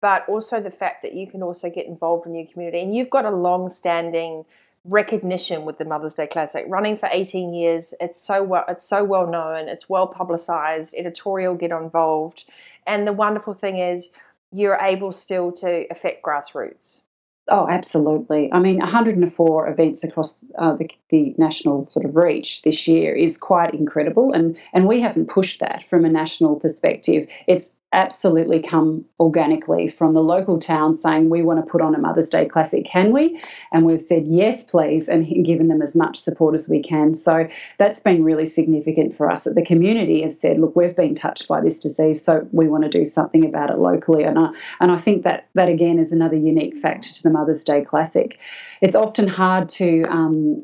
but 0.00 0.28
also 0.28 0.60
the 0.60 0.70
fact 0.70 1.02
that 1.02 1.14
you 1.14 1.26
can 1.26 1.42
also 1.42 1.70
get 1.70 1.86
involved 1.86 2.26
in 2.26 2.34
your 2.34 2.46
community. 2.46 2.80
And 2.80 2.94
you've 2.94 3.10
got 3.10 3.24
a 3.24 3.30
long 3.30 3.70
standing 3.70 4.44
recognition 4.84 5.64
with 5.64 5.78
the 5.78 5.84
Mother's 5.84 6.14
Day 6.14 6.26
Classic. 6.26 6.64
Running 6.68 6.96
for 6.96 7.08
18 7.10 7.52
years, 7.52 7.94
it's 8.00 8.20
so 8.20 8.42
well 8.42 8.64
it's 8.68 8.86
so 8.86 9.04
well 9.04 9.26
known, 9.26 9.68
it's 9.68 9.88
well 9.88 10.06
publicized, 10.06 10.94
editorial 10.96 11.54
get 11.54 11.72
involved. 11.72 12.44
And 12.86 13.06
the 13.06 13.12
wonderful 13.12 13.54
thing 13.54 13.78
is 13.78 14.10
you're 14.52 14.78
able 14.80 15.12
still 15.12 15.50
to 15.52 15.86
affect 15.90 16.22
grassroots. 16.22 17.00
Oh, 17.48 17.68
absolutely. 17.68 18.52
I 18.52 18.58
mean, 18.58 18.78
104 18.78 19.68
events 19.68 20.02
across 20.02 20.44
uh, 20.58 20.74
the, 20.74 20.90
the 21.10 21.32
national 21.38 21.84
sort 21.84 22.04
of 22.04 22.16
reach 22.16 22.62
this 22.62 22.88
year 22.88 23.14
is 23.14 23.36
quite 23.36 23.72
incredible, 23.72 24.32
and 24.32 24.56
and 24.72 24.88
we 24.88 25.00
haven't 25.00 25.26
pushed 25.26 25.60
that 25.60 25.84
from 25.88 26.04
a 26.04 26.08
national 26.08 26.56
perspective. 26.56 27.28
It's 27.46 27.72
absolutely 27.92 28.60
come 28.60 29.04
organically 29.20 29.88
from 29.88 30.12
the 30.12 30.22
local 30.22 30.58
town 30.58 30.92
saying 30.92 31.30
we 31.30 31.42
want 31.42 31.64
to 31.64 31.70
put 31.70 31.80
on 31.80 31.94
a 31.94 31.98
Mother's 31.98 32.28
Day 32.28 32.44
Classic, 32.44 32.84
can 32.84 33.12
we? 33.12 33.40
And 33.72 33.86
we've 33.86 34.00
said 34.00 34.26
yes, 34.26 34.64
please, 34.64 35.08
and 35.08 35.26
given 35.44 35.68
them 35.68 35.80
as 35.80 35.94
much 35.94 36.18
support 36.18 36.54
as 36.54 36.68
we 36.68 36.82
can. 36.82 37.14
So 37.14 37.48
that's 37.78 38.00
been 38.00 38.24
really 38.24 38.44
significant 38.44 39.16
for 39.16 39.30
us. 39.30 39.44
That 39.44 39.54
the 39.54 39.64
community 39.64 40.22
have 40.22 40.32
said, 40.32 40.58
look, 40.58 40.74
we've 40.74 40.96
been 40.96 41.14
touched 41.14 41.48
by 41.48 41.60
this 41.60 41.80
disease, 41.80 42.22
so 42.22 42.46
we 42.52 42.68
want 42.68 42.82
to 42.84 42.90
do 42.90 43.04
something 43.04 43.44
about 43.44 43.70
it 43.70 43.78
locally. 43.78 44.24
And 44.24 44.38
I, 44.38 44.50
and 44.80 44.90
I 44.90 44.98
think 44.98 45.22
that 45.22 45.48
that 45.54 45.68
again 45.68 45.98
is 45.98 46.12
another 46.12 46.36
unique 46.36 46.76
factor 46.78 47.08
to 47.08 47.22
the 47.22 47.30
Mother's 47.30 47.64
Day 47.64 47.84
Classic. 47.84 48.38
It's 48.82 48.96
often 48.96 49.28
hard 49.28 49.68
to 49.70 50.02
um, 50.10 50.60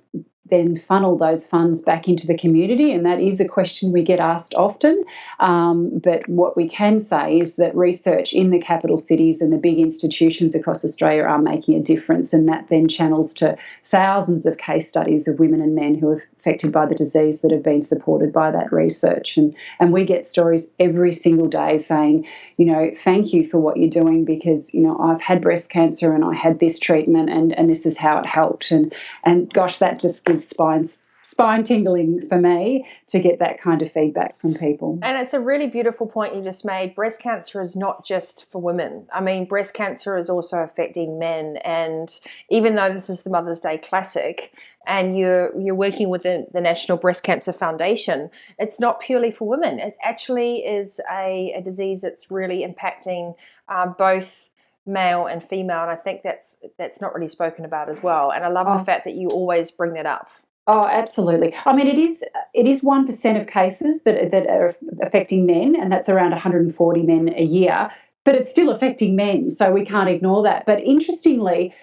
then 0.52 0.78
funnel 0.86 1.16
those 1.16 1.46
funds 1.46 1.82
back 1.82 2.06
into 2.06 2.26
the 2.26 2.36
community? 2.36 2.92
And 2.92 3.04
that 3.06 3.20
is 3.20 3.40
a 3.40 3.48
question 3.48 3.90
we 3.90 4.02
get 4.02 4.20
asked 4.20 4.54
often. 4.54 5.02
Um, 5.40 5.98
but 5.98 6.28
what 6.28 6.56
we 6.56 6.68
can 6.68 6.98
say 6.98 7.38
is 7.38 7.56
that 7.56 7.74
research 7.74 8.32
in 8.32 8.50
the 8.50 8.60
capital 8.60 8.98
cities 8.98 9.40
and 9.40 9.52
the 9.52 9.56
big 9.56 9.78
institutions 9.78 10.54
across 10.54 10.84
Australia 10.84 11.22
are 11.22 11.40
making 11.40 11.74
a 11.76 11.82
difference, 11.82 12.32
and 12.32 12.46
that 12.48 12.68
then 12.68 12.86
channels 12.86 13.32
to 13.34 13.56
thousands 13.86 14.46
of 14.46 14.58
case 14.58 14.86
studies 14.88 15.26
of 15.26 15.38
women 15.38 15.60
and 15.60 15.74
men 15.74 15.94
who 15.94 16.10
have 16.10 16.22
affected 16.42 16.72
by 16.72 16.86
the 16.86 16.94
disease 16.94 17.40
that 17.40 17.52
have 17.52 17.62
been 17.62 17.84
supported 17.84 18.32
by 18.32 18.50
that 18.50 18.72
research. 18.72 19.36
And, 19.36 19.54
and 19.78 19.92
we 19.92 20.04
get 20.04 20.26
stories 20.26 20.72
every 20.80 21.12
single 21.12 21.46
day 21.46 21.78
saying, 21.78 22.26
you 22.56 22.66
know, 22.66 22.90
thank 22.98 23.32
you 23.32 23.48
for 23.48 23.58
what 23.58 23.76
you're 23.76 23.88
doing 23.88 24.24
because, 24.24 24.74
you 24.74 24.80
know, 24.80 24.98
I've 24.98 25.22
had 25.22 25.40
breast 25.40 25.70
cancer 25.70 26.12
and 26.12 26.24
I 26.24 26.34
had 26.34 26.58
this 26.58 26.80
treatment 26.80 27.30
and, 27.30 27.52
and 27.52 27.70
this 27.70 27.86
is 27.86 27.96
how 27.96 28.18
it 28.18 28.26
helped. 28.26 28.72
And, 28.72 28.92
and 29.22 29.52
gosh, 29.52 29.78
that 29.78 30.00
just 30.00 30.24
gives 30.24 30.48
spines 30.48 31.02
spine 31.22 31.64
tingling 31.64 32.26
for 32.28 32.36
me 32.36 32.86
to 33.06 33.18
get 33.18 33.38
that 33.38 33.60
kind 33.60 33.80
of 33.80 33.90
feedback 33.92 34.38
from 34.40 34.54
people. 34.54 34.98
And 35.02 35.16
it's 35.16 35.32
a 35.32 35.40
really 35.40 35.66
beautiful 35.66 36.06
point 36.06 36.34
you 36.34 36.42
just 36.42 36.64
made. 36.64 36.94
Breast 36.94 37.22
cancer 37.22 37.60
is 37.60 37.76
not 37.76 38.04
just 38.04 38.50
for 38.50 38.60
women. 38.60 39.06
I 39.12 39.20
mean, 39.20 39.46
breast 39.46 39.72
cancer 39.72 40.18
is 40.18 40.28
also 40.28 40.58
affecting 40.58 41.18
men. 41.18 41.58
And 41.64 42.14
even 42.50 42.74
though 42.74 42.92
this 42.92 43.08
is 43.08 43.22
the 43.22 43.30
Mother's 43.30 43.60
Day 43.60 43.78
Classic, 43.78 44.52
and 44.86 45.16
you're 45.18 45.58
you're 45.58 45.74
working 45.74 46.08
with 46.08 46.22
the, 46.22 46.46
the, 46.52 46.60
National 46.60 46.98
Breast 46.98 47.22
Cancer 47.22 47.52
Foundation, 47.52 48.30
it's 48.58 48.80
not 48.80 49.00
purely 49.00 49.30
for 49.30 49.46
women. 49.46 49.78
It 49.78 49.96
actually 50.02 50.58
is 50.58 51.00
a, 51.10 51.54
a 51.56 51.62
disease 51.62 52.02
that's 52.02 52.30
really 52.30 52.66
impacting 52.66 53.34
uh, 53.68 53.86
both 53.86 54.48
male 54.86 55.26
and 55.26 55.42
female, 55.42 55.82
and 55.82 55.90
I 55.90 55.96
think 55.96 56.22
that's 56.22 56.62
that's 56.78 57.00
not 57.00 57.14
really 57.14 57.28
spoken 57.28 57.64
about 57.64 57.88
as 57.88 58.02
well. 58.02 58.32
And 58.32 58.44
I 58.44 58.48
love 58.48 58.66
oh. 58.68 58.78
the 58.78 58.84
fact 58.84 59.04
that 59.04 59.14
you 59.14 59.28
always 59.28 59.70
bring 59.70 59.94
that 59.94 60.06
up. 60.06 60.28
Oh, 60.66 60.86
absolutely. 60.86 61.54
I 61.66 61.74
mean, 61.74 61.86
it 61.86 61.98
is 61.98 62.24
it 62.54 62.66
is 62.66 62.82
one 62.82 63.06
percent 63.06 63.38
of 63.38 63.46
cases 63.46 64.04
that 64.04 64.30
that 64.30 64.46
are 64.48 64.74
affecting 65.02 65.46
men, 65.46 65.76
and 65.76 65.90
that's 65.92 66.08
around 66.08 66.30
140 66.30 67.02
men 67.02 67.34
a 67.36 67.44
year. 67.44 67.90
But 68.24 68.36
it's 68.36 68.50
still 68.50 68.70
affecting 68.70 69.16
men, 69.16 69.50
so 69.50 69.72
we 69.72 69.84
can't 69.84 70.08
ignore 70.08 70.44
that. 70.44 70.64
But 70.64 70.80
interestingly, 70.80 71.74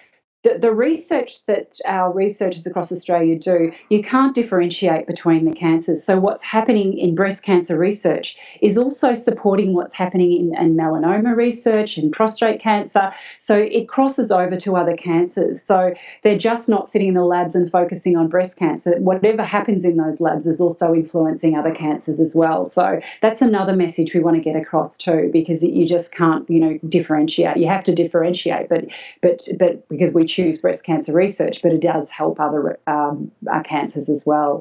the, 0.42 0.58
the 0.58 0.72
research 0.72 1.44
that 1.44 1.78
our 1.84 2.10
researchers 2.10 2.66
across 2.66 2.90
Australia 2.90 3.38
do, 3.38 3.72
you 3.90 4.02
can't 4.02 4.34
differentiate 4.34 5.06
between 5.06 5.44
the 5.44 5.52
cancers. 5.52 6.02
So, 6.02 6.18
what's 6.18 6.42
happening 6.42 6.96
in 6.96 7.14
breast 7.14 7.42
cancer 7.42 7.76
research 7.76 8.36
is 8.62 8.78
also 8.78 9.12
supporting 9.12 9.74
what's 9.74 9.92
happening 9.92 10.32
in, 10.32 10.56
in 10.56 10.76
melanoma 10.76 11.36
research 11.36 11.98
and 11.98 12.10
prostate 12.10 12.58
cancer. 12.58 13.12
So, 13.38 13.54
it 13.54 13.86
crosses 13.86 14.30
over 14.30 14.56
to 14.56 14.76
other 14.76 14.96
cancers. 14.96 15.62
So, 15.62 15.92
they're 16.22 16.38
just 16.38 16.70
not 16.70 16.88
sitting 16.88 17.08
in 17.08 17.14
the 17.14 17.24
labs 17.24 17.54
and 17.54 17.70
focusing 17.70 18.16
on 18.16 18.28
breast 18.28 18.56
cancer. 18.56 18.96
Whatever 18.98 19.42
happens 19.42 19.84
in 19.84 19.98
those 19.98 20.22
labs 20.22 20.46
is 20.46 20.58
also 20.58 20.94
influencing 20.94 21.54
other 21.54 21.74
cancers 21.74 22.18
as 22.18 22.34
well. 22.34 22.64
So, 22.64 22.98
that's 23.20 23.42
another 23.42 23.76
message 23.76 24.14
we 24.14 24.20
want 24.20 24.36
to 24.36 24.42
get 24.42 24.56
across 24.56 24.96
too, 24.96 25.28
because 25.30 25.62
you 25.62 25.86
just 25.86 26.14
can't, 26.14 26.48
you 26.48 26.60
know, 26.60 26.78
differentiate. 26.88 27.58
You 27.58 27.68
have 27.68 27.84
to 27.84 27.94
differentiate, 27.94 28.70
but 28.70 28.86
but 29.20 29.46
but 29.58 29.86
because 29.90 30.14
we 30.14 30.29
choose 30.34 30.60
breast 30.60 30.82
cancer 30.84 31.12
research, 31.12 31.56
but 31.62 31.72
it 31.72 31.82
does 31.92 32.10
help 32.10 32.38
other 32.40 32.78
um, 32.86 33.30
uh, 33.52 33.62
cancers 33.62 34.08
as 34.08 34.22
well. 34.26 34.52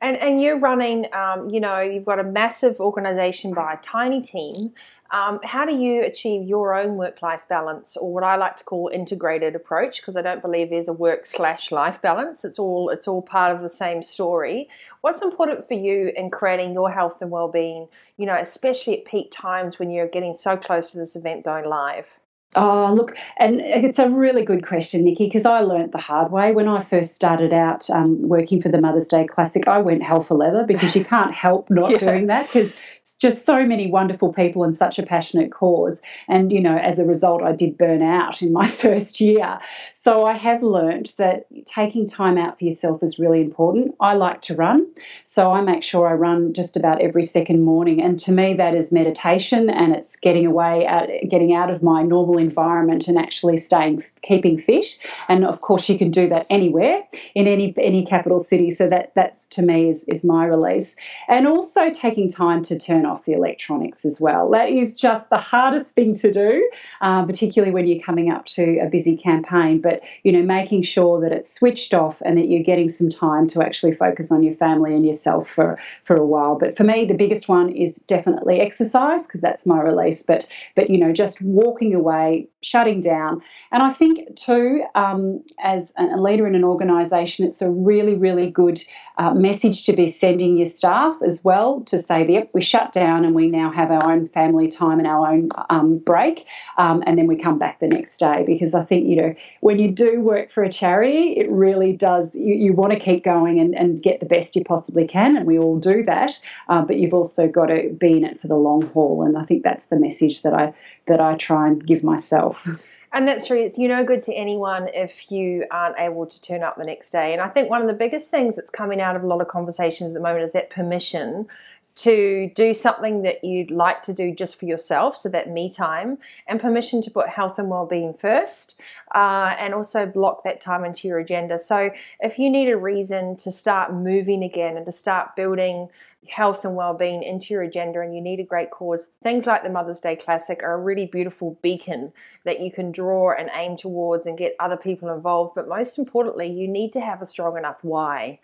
And, 0.00 0.16
and 0.16 0.42
you're 0.42 0.58
running, 0.58 1.06
um, 1.14 1.48
you 1.54 1.60
know, 1.60 1.78
you've 1.80 2.08
got 2.12 2.18
a 2.18 2.24
massive 2.24 2.80
organization 2.80 3.54
by 3.54 3.74
a 3.74 3.76
tiny 3.96 4.20
team. 4.20 4.74
Um, 5.12 5.40
how 5.44 5.64
do 5.66 5.74
you 5.76 6.02
achieve 6.02 6.48
your 6.48 6.74
own 6.74 6.96
work-life 6.96 7.44
balance, 7.46 7.98
or 7.98 8.08
what 8.14 8.24
I 8.24 8.36
like 8.36 8.56
to 8.56 8.64
call 8.64 8.90
integrated 9.00 9.54
approach? 9.54 10.00
Because 10.00 10.16
I 10.16 10.22
don't 10.22 10.40
believe 10.40 10.70
there's 10.70 10.88
a 10.88 10.92
work 11.06 11.26
slash 11.26 11.70
life 11.70 12.00
balance. 12.00 12.46
It's 12.48 12.58
all 12.58 12.88
it's 12.94 13.06
all 13.06 13.20
part 13.20 13.54
of 13.54 13.60
the 13.60 13.68
same 13.68 14.02
story. 14.02 14.70
What's 15.02 15.20
important 15.20 15.68
for 15.68 15.74
you 15.74 16.12
in 16.16 16.30
creating 16.30 16.72
your 16.72 16.90
health 16.90 17.20
and 17.20 17.30
well-being? 17.30 17.88
You 18.16 18.26
know, 18.26 18.38
especially 18.48 18.98
at 18.98 19.04
peak 19.04 19.28
times 19.30 19.78
when 19.78 19.90
you're 19.90 20.08
getting 20.08 20.34
so 20.34 20.56
close 20.56 20.90
to 20.92 20.96
this 20.98 21.14
event 21.14 21.44
going 21.44 21.66
live. 21.68 22.06
Oh, 22.54 22.92
look, 22.92 23.16
and 23.38 23.62
it's 23.62 23.98
a 23.98 24.10
really 24.10 24.44
good 24.44 24.66
question, 24.66 25.04
Nikki, 25.04 25.24
because 25.24 25.46
I 25.46 25.60
learnt 25.60 25.92
the 25.92 25.98
hard 25.98 26.30
way. 26.30 26.52
When 26.52 26.68
I 26.68 26.82
first 26.82 27.14
started 27.14 27.50
out 27.50 27.88
um, 27.88 28.28
working 28.28 28.60
for 28.60 28.68
the 28.68 28.78
Mother's 28.78 29.08
Day 29.08 29.26
Classic, 29.26 29.66
I 29.66 29.78
went 29.78 30.02
hell 30.02 30.20
for 30.22 30.34
leather 30.34 30.64
because 30.66 30.94
you 30.94 31.02
can't 31.02 31.32
help 31.32 31.70
not 31.70 31.90
yeah. 31.92 31.96
doing 31.96 32.26
that 32.26 32.48
because 32.48 32.76
it's 33.00 33.16
just 33.16 33.46
so 33.46 33.64
many 33.64 33.90
wonderful 33.90 34.34
people 34.34 34.64
and 34.64 34.76
such 34.76 34.98
a 34.98 35.02
passionate 35.02 35.50
cause. 35.50 36.02
And, 36.28 36.52
you 36.52 36.60
know, 36.60 36.76
as 36.76 36.98
a 36.98 37.06
result, 37.06 37.42
I 37.42 37.52
did 37.52 37.78
burn 37.78 38.02
out 38.02 38.42
in 38.42 38.52
my 38.52 38.68
first 38.84 39.18
year. 39.18 39.58
So 39.94 40.26
I 40.26 40.34
have 40.34 40.62
learnt 40.62 41.16
that 41.16 41.46
taking 41.64 42.06
time 42.06 42.36
out 42.36 42.58
for 42.58 42.66
yourself 42.66 43.02
is 43.02 43.18
really 43.18 43.40
important. 43.40 43.94
I 43.98 44.12
like 44.12 44.42
to 44.42 44.54
run, 44.54 44.86
so 45.24 45.52
I 45.52 45.62
make 45.62 45.82
sure 45.82 46.06
I 46.06 46.12
run 46.12 46.52
just 46.52 46.76
about 46.76 47.00
every 47.00 47.22
second 47.22 47.62
morning. 47.62 48.02
And 48.02 48.20
to 48.20 48.30
me, 48.30 48.52
that 48.54 48.74
is 48.74 48.92
meditation 48.92 49.70
and 49.70 49.94
it's 49.94 50.16
getting 50.16 50.44
away, 50.44 50.86
out, 50.86 51.08
getting 51.30 51.54
out 51.54 51.70
of 51.70 51.82
my 51.82 52.02
normal 52.02 52.41
environment 52.46 53.08
and 53.08 53.18
actually 53.18 53.56
staying 53.56 54.02
keeping 54.22 54.60
fit. 54.60 54.86
And 55.28 55.44
of 55.44 55.60
course, 55.60 55.88
you 55.88 55.96
can 55.98 56.10
do 56.10 56.28
that 56.28 56.46
anywhere 56.50 57.02
in 57.34 57.46
any 57.46 57.74
any 57.78 58.04
capital 58.04 58.40
city. 58.40 58.70
So 58.70 58.88
that 58.88 59.12
that's 59.14 59.48
to 59.48 59.62
me 59.62 59.88
is 59.88 60.04
is 60.08 60.24
my 60.24 60.44
release. 60.44 60.96
And 61.28 61.46
also 61.46 61.90
taking 61.90 62.28
time 62.28 62.62
to 62.64 62.78
turn 62.78 63.06
off 63.06 63.24
the 63.24 63.32
electronics 63.32 64.04
as 64.04 64.20
well. 64.20 64.50
That 64.50 64.68
is 64.68 64.96
just 64.96 65.30
the 65.30 65.38
hardest 65.38 65.94
thing 65.94 66.12
to 66.14 66.32
do, 66.32 66.70
uh, 67.00 67.24
particularly 67.24 67.72
when 67.72 67.86
you're 67.86 68.02
coming 68.02 68.30
up 68.30 68.44
to 68.56 68.78
a 68.78 68.88
busy 68.88 69.16
campaign. 69.16 69.80
But 69.80 70.02
you 70.24 70.32
know, 70.32 70.42
making 70.42 70.82
sure 70.82 71.20
that 71.20 71.32
it's 71.32 71.52
switched 71.52 71.94
off 71.94 72.20
and 72.24 72.36
that 72.38 72.48
you're 72.48 72.62
getting 72.62 72.88
some 72.88 73.08
time 73.08 73.46
to 73.48 73.62
actually 73.62 73.94
focus 73.94 74.32
on 74.32 74.42
your 74.42 74.54
family 74.54 74.94
and 74.94 75.06
yourself 75.06 75.48
for 75.48 75.78
for 76.04 76.16
a 76.16 76.26
while. 76.26 76.56
But 76.58 76.76
for 76.76 76.84
me, 76.84 77.04
the 77.04 77.14
biggest 77.14 77.48
one 77.48 77.70
is 77.72 77.96
definitely 77.96 78.60
exercise 78.60 79.26
because 79.26 79.40
that's 79.40 79.66
my 79.66 79.80
release. 79.80 80.22
But 80.22 80.48
but 80.74 80.90
you 80.90 80.98
know, 80.98 81.12
just 81.12 81.40
walking 81.42 81.94
away 81.94 82.31
shutting 82.62 83.00
down. 83.00 83.42
And 83.72 83.82
I 83.82 83.90
think, 83.92 84.36
too, 84.36 84.84
um, 84.94 85.42
as 85.62 85.92
a 85.98 86.20
leader 86.26 86.46
in 86.46 86.54
an 86.54 86.64
organisation, 86.64 87.46
it's 87.46 87.62
a 87.62 87.70
really, 87.70 88.14
really 88.14 88.50
good 88.50 88.78
uh, 89.18 89.34
message 89.34 89.84
to 89.86 89.92
be 89.92 90.06
sending 90.06 90.56
your 90.56 90.66
staff 90.66 91.16
as 91.24 91.42
well 91.44 91.80
to 91.82 91.98
say, 91.98 92.26
yep, 92.26 92.48
we 92.54 92.62
shut 92.62 92.92
down 92.92 93.24
and 93.24 93.34
we 93.34 93.48
now 93.48 93.70
have 93.70 93.90
our 93.90 94.04
own 94.12 94.28
family 94.28 94.68
time 94.68 94.98
and 94.98 95.08
our 95.08 95.26
own 95.32 95.48
um, 95.70 95.98
break. 95.98 96.46
Um, 96.78 97.02
and 97.06 97.18
then 97.18 97.26
we 97.26 97.36
come 97.36 97.58
back 97.58 97.80
the 97.80 97.88
next 97.88 98.18
day. 98.18 98.44
Because 98.46 98.74
I 98.74 98.84
think, 98.84 99.06
you 99.06 99.16
know, 99.16 99.34
when 99.60 99.78
you 99.78 99.90
do 99.90 100.20
work 100.20 100.50
for 100.50 100.62
a 100.62 100.70
charity, 100.70 101.34
it 101.40 101.50
really 101.50 101.92
does, 101.92 102.34
you, 102.34 102.54
you 102.54 102.72
want 102.72 102.92
to 102.92 102.98
keep 102.98 103.24
going 103.24 103.58
and, 103.58 103.74
and 103.74 104.02
get 104.02 104.20
the 104.20 104.26
best 104.26 104.56
you 104.56 104.64
possibly 104.64 105.06
can. 105.06 105.36
And 105.36 105.46
we 105.46 105.58
all 105.58 105.78
do 105.78 106.02
that. 106.04 106.38
Uh, 106.68 106.82
but 106.82 106.96
you've 106.96 107.14
also 107.14 107.48
got 107.48 107.66
to 107.66 107.90
be 107.98 108.12
in 108.18 108.24
it 108.24 108.40
for 108.40 108.48
the 108.48 108.56
long 108.56 108.82
haul. 108.92 109.24
And 109.26 109.36
I 109.36 109.44
think 109.44 109.62
that's 109.62 109.86
the 109.86 110.00
message 110.06 110.42
that 110.42 110.54
I 110.54 110.72
that 111.06 111.20
I 111.20 111.36
try 111.36 111.68
and 111.68 111.84
give 111.84 112.02
myself. 112.02 112.66
And 113.12 113.28
that's 113.28 113.46
true. 113.46 113.58
It's 113.58 113.76
you 113.76 113.88
no 113.88 114.04
good 114.04 114.22
to 114.24 114.34
anyone 114.34 114.88
if 114.94 115.30
you 115.30 115.66
aren't 115.70 115.98
able 115.98 116.26
to 116.26 116.40
turn 116.40 116.62
up 116.62 116.76
the 116.76 116.84
next 116.84 117.10
day. 117.10 117.32
And 117.32 117.42
I 117.42 117.48
think 117.48 117.68
one 117.68 117.82
of 117.82 117.88
the 117.88 117.94
biggest 117.94 118.30
things 118.30 118.56
that's 118.56 118.70
coming 118.70 119.00
out 119.00 119.16
of 119.16 119.22
a 119.22 119.26
lot 119.26 119.42
of 119.42 119.48
conversations 119.48 120.10
at 120.10 120.14
the 120.14 120.20
moment 120.20 120.44
is 120.44 120.52
that 120.52 120.70
permission 120.70 121.46
to 121.94 122.50
do 122.54 122.72
something 122.74 123.22
that 123.22 123.44
you'd 123.44 123.70
like 123.70 124.02
to 124.02 124.12
do 124.12 124.34
just 124.34 124.56
for 124.56 124.66
yourself, 124.66 125.16
so 125.16 125.28
that 125.28 125.50
me 125.50 125.70
time, 125.70 126.18
and 126.46 126.60
permission 126.60 127.02
to 127.02 127.10
put 127.10 127.28
health 127.28 127.58
and 127.58 127.68
well-being 127.68 128.14
first, 128.14 128.80
uh, 129.14 129.54
and 129.58 129.74
also 129.74 130.06
block 130.06 130.44
that 130.44 130.60
time 130.60 130.84
into 130.84 131.08
your 131.08 131.18
agenda. 131.18 131.58
So 131.58 131.90
if 132.20 132.38
you 132.38 132.50
need 132.50 132.68
a 132.68 132.76
reason 132.76 133.36
to 133.36 133.50
start 133.50 133.92
moving 133.92 134.42
again 134.42 134.76
and 134.76 134.86
to 134.86 134.92
start 134.92 135.36
building 135.36 135.88
health 136.28 136.64
and 136.64 136.76
well-being 136.76 137.22
into 137.22 137.52
your 137.52 137.62
agenda 137.62 138.00
and 138.00 138.14
you 138.14 138.20
need 138.20 138.38
a 138.38 138.44
great 138.44 138.70
cause 138.70 139.10
things 139.24 139.44
like 139.44 139.64
the 139.64 139.68
mother's 139.68 139.98
day 139.98 140.14
classic 140.14 140.62
are 140.62 140.74
a 140.74 140.80
really 140.80 141.06
beautiful 141.06 141.58
beacon 141.62 142.12
that 142.44 142.60
you 142.60 142.70
can 142.70 142.92
draw 142.92 143.32
and 143.32 143.50
aim 143.54 143.76
towards 143.76 144.24
and 144.24 144.38
get 144.38 144.54
other 144.60 144.76
people 144.76 145.12
involved 145.12 145.52
but 145.54 145.68
most 145.68 145.98
importantly 145.98 146.46
you 146.46 146.68
need 146.68 146.92
to 146.92 147.00
have 147.00 147.20
a 147.20 147.26
strong 147.26 147.56
enough 147.56 147.82
why 147.82 148.38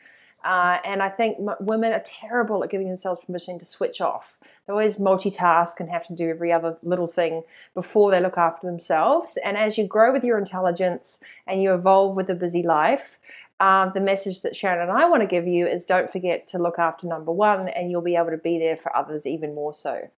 uh, 0.44 0.78
and 0.84 1.02
I 1.02 1.08
think 1.08 1.38
m- 1.38 1.56
women 1.60 1.92
are 1.92 2.02
terrible 2.04 2.62
at 2.62 2.70
giving 2.70 2.86
themselves 2.86 3.20
permission 3.24 3.58
to 3.58 3.64
switch 3.64 4.00
off. 4.00 4.38
They 4.66 4.72
always 4.72 4.98
multitask 4.98 5.80
and 5.80 5.90
have 5.90 6.06
to 6.06 6.14
do 6.14 6.28
every 6.30 6.52
other 6.52 6.76
little 6.82 7.08
thing 7.08 7.42
before 7.74 8.10
they 8.10 8.20
look 8.20 8.38
after 8.38 8.66
themselves. 8.66 9.36
And 9.44 9.56
as 9.56 9.78
you 9.78 9.86
grow 9.86 10.12
with 10.12 10.24
your 10.24 10.38
intelligence 10.38 11.20
and 11.46 11.62
you 11.62 11.74
evolve 11.74 12.16
with 12.16 12.30
a 12.30 12.34
busy 12.34 12.62
life, 12.62 13.18
uh, 13.60 13.90
the 13.90 14.00
message 14.00 14.42
that 14.42 14.54
Sharon 14.54 14.88
and 14.88 14.96
I 14.96 15.08
want 15.08 15.22
to 15.22 15.26
give 15.26 15.48
you 15.48 15.66
is 15.66 15.84
don't 15.84 16.10
forget 16.10 16.46
to 16.48 16.58
look 16.58 16.78
after 16.78 17.08
number 17.08 17.32
one, 17.32 17.68
and 17.68 17.90
you'll 17.90 18.02
be 18.02 18.14
able 18.14 18.30
to 18.30 18.36
be 18.36 18.58
there 18.58 18.76
for 18.76 18.94
others 18.96 19.26
even 19.26 19.54
more 19.54 19.74
so. 19.74 20.10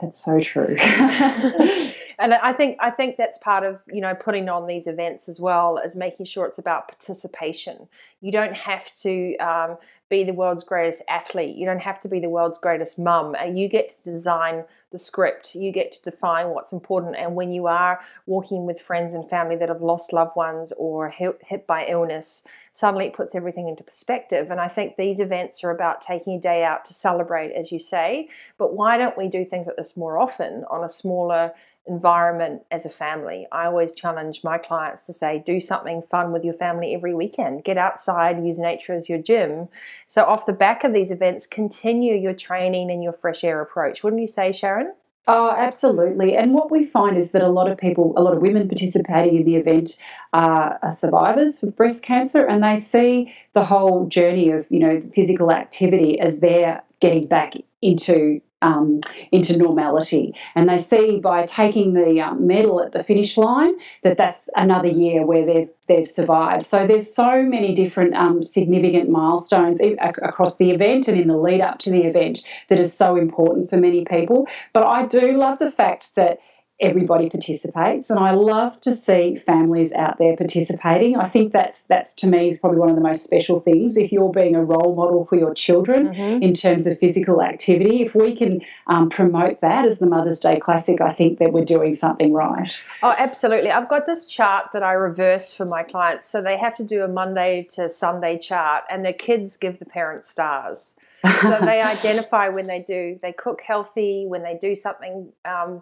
That's 0.00 0.22
so 0.22 0.40
true. 0.40 0.76
and 2.18 2.34
I 2.34 2.52
think 2.52 2.78
I 2.80 2.90
think 2.90 3.16
that's 3.16 3.38
part 3.38 3.64
of 3.64 3.80
you 3.86 4.00
know 4.00 4.14
putting 4.14 4.48
on 4.48 4.66
these 4.66 4.86
events 4.86 5.28
as 5.28 5.40
well 5.40 5.78
as 5.78 5.94
making 5.94 6.26
sure 6.26 6.46
it's 6.46 6.58
about 6.58 6.88
participation. 6.88 7.88
You 8.20 8.32
don't 8.32 8.54
have 8.54 8.92
to 9.02 9.36
um, 9.36 9.76
be 10.10 10.24
the 10.24 10.32
world's 10.32 10.64
greatest 10.64 11.02
athlete. 11.08 11.56
You 11.56 11.66
don't 11.66 11.82
have 11.82 12.00
to 12.00 12.08
be 12.08 12.20
the 12.20 12.28
world's 12.28 12.58
greatest 12.58 12.98
mum. 12.98 13.36
You 13.52 13.68
get 13.68 13.90
to 13.90 14.02
design 14.04 14.64
the 14.90 14.98
script. 14.98 15.54
You 15.54 15.72
get 15.72 15.92
to 15.92 16.10
define 16.10 16.50
what's 16.50 16.72
important. 16.72 17.16
And 17.16 17.34
when 17.34 17.52
you 17.52 17.66
are 17.66 18.00
walking 18.26 18.64
with 18.64 18.80
friends 18.80 19.14
and 19.14 19.28
family 19.28 19.56
that 19.56 19.68
have 19.68 19.82
lost 19.82 20.12
loved 20.12 20.36
ones 20.36 20.72
or 20.76 21.10
hit, 21.10 21.40
hit 21.44 21.66
by 21.66 21.86
illness, 21.86 22.46
suddenly 22.74 23.06
it 23.06 23.14
puts 23.14 23.36
everything 23.36 23.68
into 23.68 23.84
perspective. 23.84 24.50
And 24.50 24.60
I 24.60 24.66
think 24.66 24.96
these 24.96 25.20
events 25.20 25.62
are 25.62 25.70
about 25.70 26.02
taking 26.02 26.34
a 26.34 26.40
day 26.40 26.64
out 26.64 26.84
to 26.86 26.92
celebrate, 26.92 27.52
as 27.52 27.70
you 27.70 27.78
say. 27.78 28.28
But 28.58 28.74
why 28.74 28.98
don't 28.98 29.16
we 29.16 29.28
do 29.28 29.44
things 29.44 29.68
like 29.68 29.76
this 29.76 29.96
more 29.96 30.18
often 30.18 30.64
on 30.68 30.82
a 30.82 30.88
smaller 30.88 31.52
environment 31.86 32.62
as 32.72 32.84
a 32.84 32.90
family. 32.90 33.46
I 33.52 33.66
always 33.66 33.92
challenge 33.92 34.42
my 34.42 34.58
clients 34.58 35.06
to 35.06 35.12
say, 35.12 35.42
do 35.44 35.60
something 35.60 36.02
fun 36.02 36.32
with 36.32 36.44
your 36.44 36.54
family 36.54 36.94
every 36.94 37.14
weekend. 37.14 37.62
Get 37.62 37.78
outside, 37.78 38.44
use 38.44 38.58
nature 38.58 38.94
as 38.94 39.08
your 39.08 39.18
gym. 39.18 39.68
So, 40.06 40.24
off 40.24 40.46
the 40.46 40.52
back 40.52 40.82
of 40.82 40.92
these 40.92 41.10
events, 41.12 41.46
continue 41.46 42.14
your 42.14 42.34
training 42.34 42.90
and 42.90 43.04
your 43.04 43.12
fresh 43.12 43.44
air 43.44 43.60
approach. 43.60 44.02
Wouldn't 44.02 44.22
you 44.22 44.28
say, 44.28 44.50
Sharon? 44.50 44.94
Oh, 45.26 45.50
absolutely. 45.56 46.36
And 46.36 46.52
what 46.52 46.70
we 46.70 46.84
find 46.84 47.16
is 47.16 47.32
that 47.32 47.40
a 47.40 47.48
lot 47.48 47.70
of 47.70 47.78
people, 47.78 48.12
a 48.16 48.22
lot 48.22 48.34
of 48.34 48.42
women 48.42 48.68
participating 48.68 49.36
in 49.36 49.44
the 49.44 49.56
event 49.56 49.96
are, 50.34 50.78
are, 50.82 50.90
survivors 50.90 51.62
of 51.62 51.74
breast 51.76 52.02
cancer, 52.02 52.46
and 52.46 52.62
they 52.62 52.76
see 52.76 53.32
the 53.54 53.64
whole 53.64 54.06
journey 54.06 54.50
of, 54.50 54.66
you 54.70 54.78
know, 54.80 55.02
physical 55.14 55.50
activity 55.50 56.20
as 56.20 56.40
they're 56.40 56.82
getting 57.00 57.26
back 57.26 57.54
into 57.80 58.40
um, 58.64 59.00
into 59.30 59.56
normality. 59.56 60.34
And 60.54 60.68
they 60.68 60.78
see 60.78 61.20
by 61.20 61.44
taking 61.44 61.92
the 61.92 62.20
um, 62.20 62.46
medal 62.46 62.82
at 62.82 62.92
the 62.92 63.04
finish 63.04 63.36
line 63.36 63.74
that 64.02 64.16
that's 64.16 64.48
another 64.56 64.88
year 64.88 65.26
where 65.26 65.44
they've 65.44 65.68
they've 65.86 66.08
survived. 66.08 66.62
So 66.62 66.86
there's 66.86 67.14
so 67.14 67.42
many 67.42 67.74
different 67.74 68.14
um, 68.14 68.42
significant 68.42 69.10
milestones 69.10 69.80
across 70.00 70.56
the 70.56 70.70
event 70.70 71.08
and 71.08 71.20
in 71.20 71.28
the 71.28 71.36
lead 71.36 71.60
up 71.60 71.78
to 71.80 71.90
the 71.90 72.04
event 72.04 72.42
that 72.68 72.78
is 72.78 72.96
so 72.96 73.16
important 73.16 73.68
for 73.68 73.76
many 73.76 74.04
people. 74.06 74.48
But 74.72 74.86
I 74.86 75.04
do 75.04 75.36
love 75.36 75.58
the 75.58 75.70
fact 75.70 76.14
that 76.14 76.38
everybody 76.80 77.30
participates 77.30 78.10
and 78.10 78.18
I 78.18 78.32
love 78.32 78.80
to 78.80 78.92
see 78.92 79.36
families 79.36 79.92
out 79.92 80.18
there 80.18 80.36
participating. 80.36 81.16
I 81.16 81.28
think 81.28 81.52
that's 81.52 81.84
that's 81.84 82.12
to 82.16 82.26
me 82.26 82.56
probably 82.56 82.80
one 82.80 82.90
of 82.90 82.96
the 82.96 83.00
most 83.00 83.22
special 83.22 83.60
things 83.60 83.96
if 83.96 84.10
you're 84.10 84.32
being 84.32 84.56
a 84.56 84.64
role 84.64 84.96
model 84.96 85.24
for 85.24 85.36
your 85.36 85.54
children 85.54 86.08
mm-hmm. 86.08 86.42
in 86.42 86.52
terms 86.52 86.88
of 86.88 86.98
physical 86.98 87.42
activity. 87.42 88.02
If 88.02 88.16
we 88.16 88.34
can 88.34 88.60
um, 88.88 89.08
promote 89.08 89.60
that 89.60 89.84
as 89.84 90.00
the 90.00 90.06
Mother's 90.06 90.40
Day 90.40 90.58
Classic, 90.58 91.00
I 91.00 91.12
think 91.12 91.38
that 91.38 91.52
we're 91.52 91.64
doing 91.64 91.94
something 91.94 92.32
right. 92.32 92.76
Oh, 93.04 93.14
absolutely. 93.16 93.70
I've 93.70 93.88
got 93.88 94.06
this 94.06 94.26
chart 94.26 94.72
that 94.72 94.82
I 94.82 94.94
reverse 94.94 95.54
for 95.54 95.64
my 95.64 95.84
clients. 95.84 96.26
So 96.26 96.42
they 96.42 96.58
have 96.58 96.74
to 96.76 96.84
do 96.84 97.04
a 97.04 97.08
Monday 97.08 97.68
to 97.74 97.88
Sunday 97.88 98.36
chart 98.36 98.82
and 98.90 99.04
their 99.04 99.12
kids 99.12 99.56
give 99.56 99.78
the 99.78 99.86
parents 99.86 100.28
stars. 100.28 100.96
so 101.40 101.58
they 101.60 101.80
identify 101.82 102.48
when 102.48 102.66
they 102.66 102.82
do, 102.82 103.16
they 103.22 103.32
cook 103.32 103.60
healthy, 103.60 104.24
when 104.26 104.42
they 104.42 104.58
do 104.60 104.74
something 104.74 105.32
um, 105.44 105.80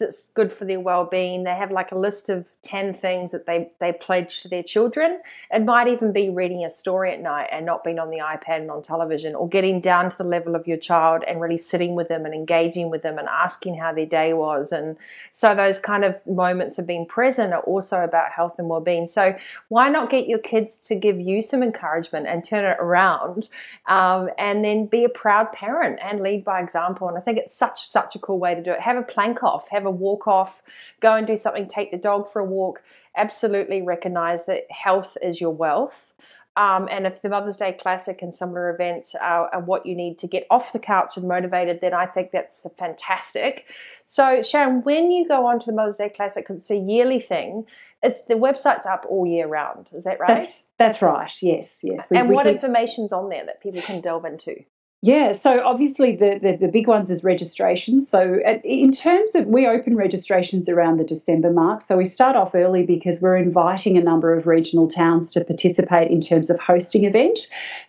it's 0.00 0.30
good 0.30 0.52
for 0.52 0.64
their 0.64 0.80
well-being. 0.80 1.44
They 1.44 1.54
have 1.54 1.70
like 1.70 1.92
a 1.92 1.98
list 1.98 2.28
of 2.28 2.46
10 2.62 2.94
things 2.94 3.32
that 3.32 3.46
they 3.46 3.70
they 3.78 3.92
pledge 3.92 4.42
to 4.42 4.48
their 4.48 4.62
children. 4.62 5.20
It 5.50 5.64
might 5.64 5.88
even 5.88 6.12
be 6.12 6.28
reading 6.28 6.64
a 6.64 6.70
story 6.70 7.12
at 7.12 7.20
night 7.20 7.48
and 7.52 7.64
not 7.64 7.84
being 7.84 7.98
on 7.98 8.10
the 8.10 8.18
ipad 8.18 8.60
and 8.60 8.70
on 8.70 8.82
television 8.82 9.34
or 9.34 9.48
getting 9.48 9.80
down 9.80 10.10
to 10.10 10.18
the 10.18 10.24
level 10.24 10.54
of 10.54 10.66
your 10.66 10.76
child 10.76 11.22
and 11.26 11.40
really 11.40 11.56
sitting 11.56 11.94
with 11.94 12.08
them 12.08 12.26
and 12.26 12.34
engaging 12.34 12.90
with 12.90 13.02
them 13.02 13.18
and 13.18 13.28
asking 13.28 13.76
how 13.76 13.92
their 13.92 14.06
day 14.06 14.32
was. 14.32 14.72
And 14.72 14.96
so 15.30 15.54
those 15.54 15.78
kind 15.78 16.04
of 16.04 16.24
moments 16.26 16.78
of 16.78 16.86
being 16.86 17.06
present 17.06 17.52
are 17.52 17.62
also 17.62 18.02
about 18.02 18.32
health 18.32 18.56
and 18.58 18.68
well-being. 18.68 19.06
So 19.06 19.36
why 19.68 19.88
not 19.88 20.10
get 20.10 20.28
your 20.28 20.40
kids 20.40 20.76
to 20.88 20.94
give 20.94 21.20
you 21.20 21.40
some 21.40 21.62
encouragement 21.62 22.26
and 22.26 22.44
turn 22.44 22.64
it 22.64 22.76
around 22.80 23.48
um, 23.86 24.28
and 24.38 24.64
then 24.64 24.86
be 24.86 25.04
a 25.04 25.08
proud 25.08 25.52
parent 25.52 25.98
and 26.02 26.20
lead 26.20 26.44
by 26.44 26.60
example. 26.60 27.08
And 27.08 27.16
i 27.16 27.20
think 27.20 27.38
it's 27.38 27.54
such 27.54 27.88
such 27.88 28.14
a 28.14 28.18
cool 28.18 28.38
way 28.38 28.54
to 28.54 28.62
do 28.62 28.72
it. 28.72 28.80
Have 28.80 28.96
a 28.96 29.02
plank 29.02 29.42
off. 29.42 29.68
Have 29.68 29.85
a 29.86 29.90
walk 29.90 30.26
off, 30.26 30.62
go 31.00 31.14
and 31.14 31.26
do 31.26 31.36
something, 31.36 31.66
take 31.66 31.90
the 31.90 31.96
dog 31.96 32.30
for 32.30 32.40
a 32.40 32.44
walk. 32.44 32.82
Absolutely 33.16 33.80
recognize 33.82 34.46
that 34.46 34.70
health 34.70 35.16
is 35.22 35.40
your 35.40 35.50
wealth. 35.50 36.12
Um, 36.56 36.88
and 36.90 37.06
if 37.06 37.20
the 37.20 37.28
Mother's 37.28 37.58
Day 37.58 37.72
Classic 37.74 38.22
and 38.22 38.34
similar 38.34 38.70
events 38.70 39.14
are, 39.14 39.52
are, 39.52 39.60
what 39.60 39.84
you 39.84 39.94
need 39.94 40.18
to 40.20 40.26
get 40.26 40.46
off 40.50 40.72
the 40.72 40.78
couch 40.78 41.18
and 41.18 41.28
motivated, 41.28 41.82
then 41.82 41.92
I 41.92 42.06
think 42.06 42.30
that's 42.30 42.66
fantastic. 42.78 43.66
So, 44.06 44.40
Sharon, 44.40 44.82
when 44.82 45.10
you 45.10 45.28
go 45.28 45.44
on 45.44 45.60
to 45.60 45.66
the 45.66 45.72
Mother's 45.72 45.98
Day 45.98 46.08
Classic, 46.08 46.44
because 46.44 46.62
it's 46.62 46.70
a 46.70 46.76
yearly 46.76 47.20
thing, 47.20 47.66
it's 48.02 48.22
the 48.22 48.34
website's 48.34 48.86
up 48.86 49.04
all 49.06 49.26
year 49.26 49.46
round. 49.46 49.88
Is 49.92 50.04
that 50.04 50.18
right? 50.18 50.40
That's, 50.40 50.66
that's 50.78 51.02
right. 51.02 51.30
Yes, 51.42 51.82
yes. 51.84 52.06
We, 52.10 52.16
and 52.16 52.30
we 52.30 52.34
what 52.34 52.46
information's 52.46 53.12
on 53.12 53.28
there 53.28 53.44
that 53.44 53.62
people 53.62 53.82
can 53.82 54.00
delve 54.00 54.24
into? 54.24 54.64
Yeah, 55.06 55.30
so 55.30 55.64
obviously 55.64 56.16
the, 56.16 56.40
the, 56.42 56.56
the, 56.56 56.66
big 56.66 56.88
ones 56.88 57.10
is 57.10 57.22
registrations. 57.22 58.10
So 58.10 58.40
in 58.64 58.90
terms 58.90 59.36
of 59.36 59.46
we 59.46 59.64
open 59.64 59.94
registrations 59.94 60.68
around 60.68 60.96
the 60.96 61.04
December 61.04 61.52
mark. 61.52 61.80
So 61.80 61.96
we 61.96 62.04
start 62.04 62.34
off 62.34 62.56
early 62.56 62.82
because 62.82 63.22
we're 63.22 63.36
inviting 63.36 63.96
a 63.96 64.02
number 64.02 64.36
of 64.36 64.48
regional 64.48 64.88
towns 64.88 65.30
to 65.30 65.44
participate 65.44 66.10
in 66.10 66.20
terms 66.20 66.50
of 66.50 66.58
hosting 66.58 67.04
event. 67.04 67.38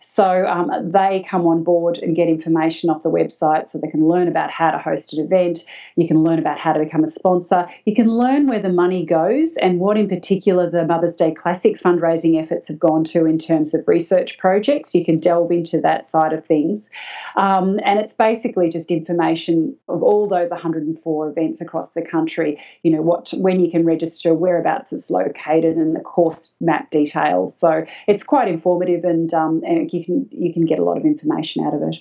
So 0.00 0.46
um, 0.46 0.70
they 0.92 1.26
come 1.28 1.44
on 1.44 1.64
board 1.64 1.98
and 1.98 2.14
get 2.14 2.28
information 2.28 2.88
off 2.88 3.02
the 3.02 3.10
website 3.10 3.66
so 3.66 3.78
they 3.78 3.90
can 3.90 4.06
learn 4.06 4.28
about 4.28 4.52
how 4.52 4.70
to 4.70 4.78
host 4.78 5.12
an 5.12 5.24
event. 5.24 5.64
You 5.96 6.06
can 6.06 6.22
learn 6.22 6.38
about 6.38 6.58
how 6.58 6.72
to 6.72 6.78
become 6.78 7.02
a 7.02 7.08
sponsor. 7.08 7.68
You 7.84 7.96
can 7.96 8.06
learn 8.06 8.46
where 8.46 8.62
the 8.62 8.68
money 8.68 9.04
goes 9.04 9.56
and 9.56 9.80
what 9.80 9.98
in 9.98 10.08
particular 10.08 10.70
the 10.70 10.86
Mother's 10.86 11.16
Day 11.16 11.34
Classic 11.34 11.80
fundraising 11.80 12.40
efforts 12.40 12.68
have 12.68 12.78
gone 12.78 13.02
to 13.06 13.26
in 13.26 13.38
terms 13.38 13.74
of 13.74 13.88
research 13.88 14.38
projects. 14.38 14.94
You 14.94 15.04
can 15.04 15.18
delve 15.18 15.50
into 15.50 15.80
that 15.80 16.06
side 16.06 16.32
of 16.32 16.46
things. 16.46 16.92
Um, 17.36 17.78
and 17.84 17.98
it's 17.98 18.12
basically 18.12 18.68
just 18.68 18.90
information 18.90 19.76
of 19.88 20.02
all 20.02 20.26
those 20.26 20.50
104 20.50 21.28
events 21.28 21.60
across 21.60 21.92
the 21.92 22.02
country, 22.02 22.60
you 22.82 22.90
know, 22.90 23.02
what 23.02 23.30
when 23.36 23.60
you 23.60 23.70
can 23.70 23.84
register, 23.84 24.34
whereabouts 24.34 24.92
it's 24.92 25.10
located, 25.10 25.76
and 25.76 25.94
the 25.94 26.00
course 26.00 26.54
map 26.60 26.90
details. 26.90 27.58
So 27.58 27.84
it's 28.06 28.22
quite 28.22 28.48
informative 28.48 29.04
and, 29.04 29.32
um, 29.34 29.62
and 29.64 29.92
you, 29.92 30.04
can, 30.04 30.28
you 30.30 30.52
can 30.52 30.64
get 30.64 30.78
a 30.78 30.84
lot 30.84 30.96
of 30.96 31.04
information 31.04 31.64
out 31.64 31.74
of 31.74 31.82
it. 31.82 31.96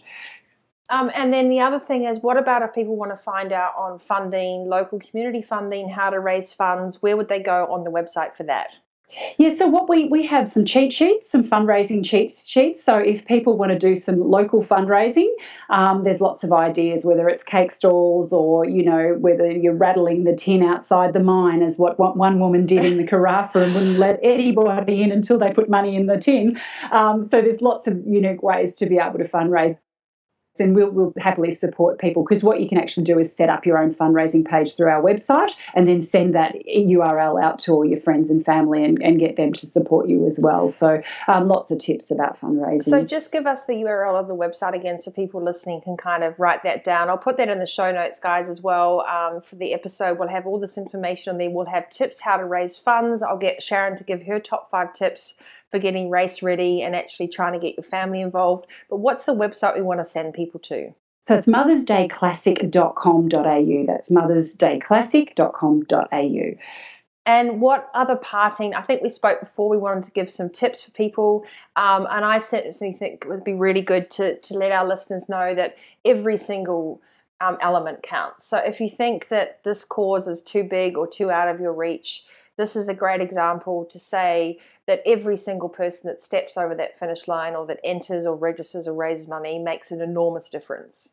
Um, 0.89 1.11
and 1.15 1.33
then 1.33 1.49
the 1.49 1.59
other 1.59 1.79
thing 1.79 2.05
is, 2.05 2.19
what 2.19 2.37
about 2.37 2.61
if 2.61 2.73
people 2.73 2.95
want 2.95 3.11
to 3.11 3.17
find 3.17 3.51
out 3.51 3.73
on 3.77 3.99
funding, 3.99 4.67
local 4.67 4.99
community 4.99 5.41
funding, 5.41 5.89
how 5.89 6.09
to 6.09 6.19
raise 6.19 6.53
funds? 6.53 7.01
Where 7.01 7.17
would 7.17 7.27
they 7.27 7.41
go 7.41 7.65
on 7.65 7.83
the 7.83 7.91
website 7.91 8.35
for 8.35 8.43
that? 8.43 8.69
Yeah, 9.37 9.49
so 9.49 9.67
what 9.67 9.87
we 9.87 10.05
we 10.05 10.25
have 10.25 10.49
some 10.49 10.65
cheat 10.65 10.91
sheets, 10.91 11.31
some 11.31 11.45
fundraising 11.45 12.03
cheat 12.03 12.29
sheets. 12.29 12.83
So 12.83 12.97
if 12.97 13.25
people 13.25 13.57
want 13.57 13.71
to 13.71 13.77
do 13.77 13.95
some 13.95 14.19
local 14.19 14.63
fundraising, 14.63 15.29
um, 15.69 16.03
there's 16.03 16.19
lots 16.19 16.43
of 16.43 16.51
ideas. 16.51 17.05
Whether 17.05 17.29
it's 17.29 17.41
cake 17.41 17.71
stalls 17.71 18.33
or 18.33 18.65
you 18.65 18.83
know 18.83 19.15
whether 19.19 19.49
you're 19.49 19.75
rattling 19.75 20.25
the 20.25 20.35
tin 20.35 20.61
outside 20.61 21.13
the 21.13 21.21
mine, 21.21 21.61
as 21.61 21.77
what, 21.77 21.97
what 21.97 22.17
one 22.17 22.39
woman 22.39 22.65
did 22.65 22.83
in 22.83 22.97
the 22.97 23.03
Karratha 23.07 23.63
and 23.63 23.73
wouldn't 23.73 23.97
let 23.97 24.19
anybody 24.21 25.01
in 25.01 25.11
until 25.13 25.39
they 25.39 25.53
put 25.53 25.69
money 25.69 25.95
in 25.95 26.07
the 26.07 26.17
tin. 26.17 26.59
Um, 26.91 27.23
so 27.23 27.41
there's 27.41 27.61
lots 27.61 27.87
of 27.87 28.01
unique 28.05 28.43
ways 28.43 28.75
to 28.77 28.85
be 28.87 28.97
able 28.97 29.19
to 29.19 29.25
fundraise 29.25 29.77
then 30.57 30.73
we'll, 30.73 30.91
we'll 30.91 31.13
happily 31.17 31.51
support 31.51 31.99
people 31.99 32.23
because 32.23 32.43
what 32.43 32.59
you 32.59 32.67
can 32.67 32.77
actually 32.77 33.03
do 33.03 33.17
is 33.19 33.33
set 33.33 33.49
up 33.49 33.65
your 33.65 33.77
own 33.77 33.93
fundraising 33.93 34.45
page 34.45 34.75
through 34.75 34.89
our 34.89 35.01
website 35.01 35.55
and 35.73 35.87
then 35.87 36.01
send 36.01 36.35
that 36.35 36.55
URL 36.67 37.41
out 37.41 37.59
to 37.59 37.73
all 37.73 37.85
your 37.85 37.99
friends 37.99 38.29
and 38.29 38.43
family 38.45 38.83
and, 38.83 39.01
and 39.01 39.19
get 39.19 39.35
them 39.35 39.53
to 39.53 39.65
support 39.65 40.07
you 40.07 40.25
as 40.25 40.39
well. 40.41 40.67
So 40.67 41.01
um, 41.27 41.47
lots 41.47 41.71
of 41.71 41.79
tips 41.79 42.11
about 42.11 42.39
fundraising. 42.39 42.83
So 42.83 43.03
just 43.03 43.31
give 43.31 43.47
us 43.47 43.65
the 43.65 43.73
URL 43.73 44.19
of 44.19 44.27
the 44.27 44.35
website 44.35 44.73
again 44.73 44.99
so 44.99 45.11
people 45.11 45.41
listening 45.41 45.81
can 45.81 45.97
kind 45.97 46.23
of 46.23 46.39
write 46.39 46.63
that 46.63 46.83
down. 46.83 47.09
I'll 47.09 47.17
put 47.17 47.37
that 47.37 47.49
in 47.49 47.59
the 47.59 47.65
show 47.65 47.91
notes, 47.91 48.19
guys, 48.19 48.49
as 48.49 48.61
well 48.61 49.01
um, 49.01 49.41
for 49.41 49.55
the 49.55 49.73
episode. 49.73 50.19
We'll 50.19 50.29
have 50.29 50.45
all 50.45 50.59
this 50.59 50.77
information 50.77 51.31
on 51.31 51.37
there. 51.37 51.49
We'll 51.49 51.65
have 51.65 51.89
tips 51.89 52.21
how 52.21 52.37
to 52.37 52.45
raise 52.45 52.77
funds. 52.77 53.21
I'll 53.21 53.37
get 53.37 53.63
Sharon 53.63 53.97
to 53.97 54.03
give 54.03 54.23
her 54.23 54.39
top 54.39 54.69
five 54.71 54.93
tips 54.93 55.39
for 55.71 55.79
getting 55.79 56.09
race 56.09 56.41
ready 56.41 56.81
and 56.81 56.95
actually 56.95 57.27
trying 57.27 57.51
to 57.53 57.59
get 57.59 57.75
your 57.75 57.83
family 57.83 58.21
involved. 58.21 58.65
But 58.89 58.97
what's 58.97 59.25
the 59.25 59.35
website 59.35 59.75
we 59.75 59.81
want 59.81 59.99
to 59.99 60.05
send 60.05 60.33
people 60.33 60.61
to? 60.61 60.93
So 61.21 61.35
it's 61.35 61.47
mothersdayclassic.com.au. 61.47 63.85
That's 63.85 64.09
mothersdayclassic.com.au. 64.09 66.57
And 67.25 67.59
what 67.59 67.89
other 67.93 68.15
parting? 68.15 68.73
I 68.73 68.81
think 68.81 69.01
we 69.01 69.09
spoke 69.09 69.41
before. 69.41 69.67
We 69.67 69.77
wanted 69.77 70.05
to 70.05 70.11
give 70.11 70.29
some 70.29 70.49
tips 70.49 70.85
for 70.85 70.91
people, 70.91 71.43
um, 71.75 72.07
and 72.09 72.23
I 72.23 72.39
certainly 72.39 72.93
think 72.93 73.23
it 73.23 73.27
would 73.27 73.43
be 73.43 73.53
really 73.53 73.81
good 73.81 74.09
to 74.11 74.39
to 74.39 74.53
let 74.53 74.71
our 74.71 74.87
listeners 74.87 75.27
know 75.27 75.53
that 75.53 75.75
every 76.05 76.37
single 76.37 77.01
um, 77.41 77.57
element 77.59 78.01
counts. 78.01 78.47
So 78.47 78.59
if 78.59 78.79
you 78.79 78.89
think 78.89 79.27
that 79.27 79.61
this 79.65 79.83
cause 79.83 80.29
is 80.29 80.41
too 80.41 80.63
big 80.63 80.97
or 80.97 81.05
too 81.05 81.29
out 81.29 81.49
of 81.49 81.59
your 81.59 81.73
reach, 81.73 82.23
this 82.55 82.77
is 82.77 82.87
a 82.87 82.93
great 82.93 83.19
example 83.19 83.83
to 83.91 83.99
say 83.99 84.57
that 84.87 85.03
every 85.05 85.37
single 85.37 85.69
person 85.69 86.09
that 86.09 86.23
steps 86.23 86.57
over 86.57 86.73
that 86.73 86.97
finish 86.97 87.27
line 87.27 87.55
or 87.55 87.65
that 87.67 87.79
enters 87.83 88.25
or 88.25 88.35
registers 88.35 88.87
or 88.87 88.93
raises 88.93 89.27
money 89.27 89.59
makes 89.59 89.91
an 89.91 90.01
enormous 90.01 90.49
difference. 90.49 91.09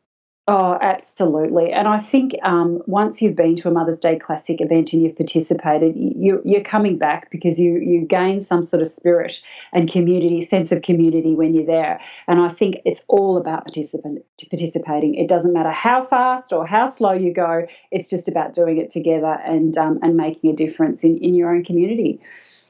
Oh, 0.47 0.77
absolutely. 0.79 1.71
And 1.71 1.87
I 1.87 1.97
think 1.97 2.35
um, 2.43 2.83
once 2.85 3.19
you've 3.19 3.35
been 3.35 3.55
to 3.55 3.67
a 3.67 3.71
Mother's 3.71 3.99
Day 3.99 4.15
Classic 4.15 4.61
event 4.61 4.93
and 4.93 5.01
you've 5.01 5.17
participated, 5.17 5.95
you, 5.97 6.43
are 6.55 6.61
coming 6.61 6.99
back 6.99 7.31
because 7.31 7.59
you, 7.59 7.79
you 7.79 8.01
gain 8.01 8.41
some 8.41 8.61
sort 8.61 8.83
of 8.83 8.87
spirit 8.87 9.41
and 9.73 9.91
community, 9.91 10.41
sense 10.41 10.71
of 10.71 10.83
community 10.83 11.33
when 11.33 11.55
you're 11.55 11.65
there. 11.65 11.99
And 12.27 12.39
I 12.39 12.49
think 12.49 12.75
it's 12.85 13.03
all 13.07 13.37
about 13.37 13.65
participant, 13.65 14.23
participating. 14.51 15.15
It 15.15 15.27
doesn't 15.27 15.51
matter 15.51 15.71
how 15.71 16.03
fast 16.05 16.53
or 16.53 16.67
how 16.67 16.85
slow 16.89 17.13
you 17.13 17.33
go, 17.33 17.65
it's 17.89 18.07
just 18.07 18.27
about 18.27 18.53
doing 18.53 18.77
it 18.77 18.91
together 18.91 19.39
and, 19.45 19.75
um, 19.79 19.97
and 20.03 20.15
making 20.15 20.51
a 20.51 20.55
difference 20.55 21.03
in, 21.03 21.17
in 21.17 21.33
your 21.33 21.49
own 21.49 21.63
community. 21.63 22.21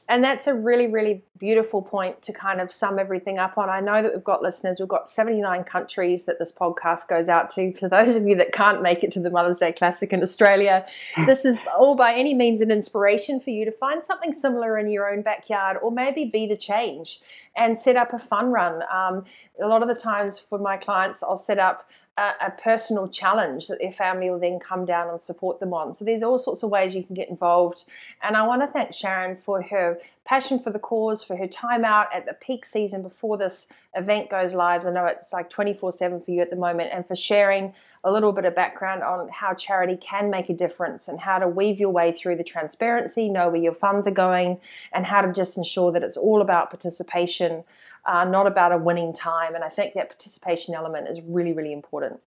And 0.08 0.22
that's 0.22 0.46
a 0.46 0.54
really, 0.54 0.86
really 0.86 1.22
beautiful 1.38 1.82
point 1.82 2.22
to 2.22 2.32
kind 2.32 2.60
of 2.60 2.70
sum 2.70 2.98
everything 2.98 3.38
up 3.38 3.58
on. 3.58 3.68
I 3.68 3.80
know 3.80 4.02
that 4.02 4.14
we've 4.14 4.24
got 4.24 4.40
listeners, 4.40 4.76
we've 4.78 4.88
got 4.88 5.08
79 5.08 5.64
countries 5.64 6.26
that 6.26 6.38
this 6.38 6.52
podcast 6.52 7.08
goes 7.08 7.28
out 7.28 7.50
to. 7.52 7.72
For 7.72 7.88
those 7.88 8.14
of 8.14 8.26
you 8.26 8.36
that 8.36 8.52
can't 8.52 8.82
make 8.82 9.02
it 9.02 9.10
to 9.12 9.20
the 9.20 9.30
Mother's 9.30 9.58
Day 9.58 9.72
Classic 9.72 10.12
in 10.12 10.22
Australia, 10.22 10.86
this 11.26 11.44
is 11.44 11.56
all 11.76 11.96
by 11.96 12.12
any 12.12 12.34
means 12.34 12.60
an 12.60 12.70
inspiration 12.70 13.40
for 13.40 13.50
you 13.50 13.64
to 13.64 13.72
find 13.72 14.04
something 14.04 14.32
similar 14.32 14.78
in 14.78 14.88
your 14.90 15.12
own 15.12 15.22
backyard 15.22 15.78
or 15.82 15.90
maybe 15.90 16.26
be 16.26 16.46
the 16.46 16.56
change 16.56 17.20
and 17.56 17.78
set 17.78 17.96
up 17.96 18.12
a 18.12 18.18
fun 18.18 18.52
run. 18.52 18.82
Um, 18.92 19.24
a 19.60 19.66
lot 19.66 19.82
of 19.82 19.88
the 19.88 19.94
times 19.94 20.38
for 20.38 20.58
my 20.58 20.76
clients, 20.76 21.22
I'll 21.22 21.36
set 21.36 21.58
up 21.58 21.88
a, 22.18 22.32
a, 22.46 22.50
personal 22.50 23.08
challenge 23.08 23.68
that 23.68 23.78
their 23.78 23.92
family 23.92 24.30
will 24.30 24.38
then 24.38 24.58
come 24.58 24.86
down 24.86 25.10
and 25.10 25.22
support 25.22 25.60
them 25.60 25.74
on. 25.74 25.94
So 25.94 26.04
there's 26.04 26.22
all 26.22 26.38
sorts 26.38 26.62
of 26.62 26.70
ways 26.70 26.94
you 26.94 27.04
can 27.04 27.14
get 27.14 27.28
involved. 27.28 27.84
And 28.22 28.36
I 28.36 28.46
want 28.46 28.62
to 28.62 28.68
thank 28.68 28.94
Sharon 28.94 29.36
for 29.36 29.60
her 29.60 29.98
passion 30.24 30.58
for 30.58 30.70
the 30.70 30.78
cause, 30.78 31.22
for 31.22 31.36
her 31.36 31.46
time 31.46 31.84
out 31.84 32.12
at 32.14 32.24
the 32.24 32.32
peak 32.32 32.64
season 32.64 33.02
before 33.02 33.36
this 33.36 33.68
event 33.94 34.30
goes 34.30 34.54
live. 34.54 34.86
I 34.86 34.92
know 34.92 35.04
it's 35.04 35.32
like 35.32 35.50
24 35.50 35.92
7 35.92 36.22
for 36.22 36.30
you 36.30 36.40
at 36.40 36.50
the 36.50 36.56
moment, 36.56 36.90
and 36.92 37.06
for 37.06 37.16
sharing 37.16 37.74
a 38.02 38.10
little 38.10 38.32
bit 38.32 38.44
of 38.44 38.54
background 38.54 39.02
on 39.02 39.28
how 39.28 39.52
charity 39.52 39.96
can 39.96 40.30
make 40.30 40.48
a 40.48 40.54
difference 40.54 41.08
and 41.08 41.20
how 41.20 41.38
to 41.38 41.48
weave 41.48 41.78
your 41.78 41.90
way 41.90 42.12
through 42.12 42.36
the 42.36 42.44
transparency, 42.44 43.28
know 43.28 43.50
where 43.50 43.60
your 43.60 43.74
funds 43.74 44.06
are 44.06 44.12
going, 44.12 44.58
and 44.92 45.04
how 45.06 45.20
to 45.20 45.32
just 45.32 45.58
ensure 45.58 45.92
that 45.92 46.02
it's 46.02 46.16
all 46.16 46.40
about 46.40 46.70
participation 46.70 47.64
uh, 48.06 48.24
not 48.24 48.46
about 48.46 48.72
a 48.72 48.78
winning 48.78 49.12
time. 49.12 49.54
And 49.54 49.64
I 49.64 49.68
think 49.68 49.94
that 49.94 50.08
participation 50.08 50.74
element 50.74 51.08
is 51.08 51.20
really, 51.22 51.52
really 51.52 51.72
important. 51.72 52.20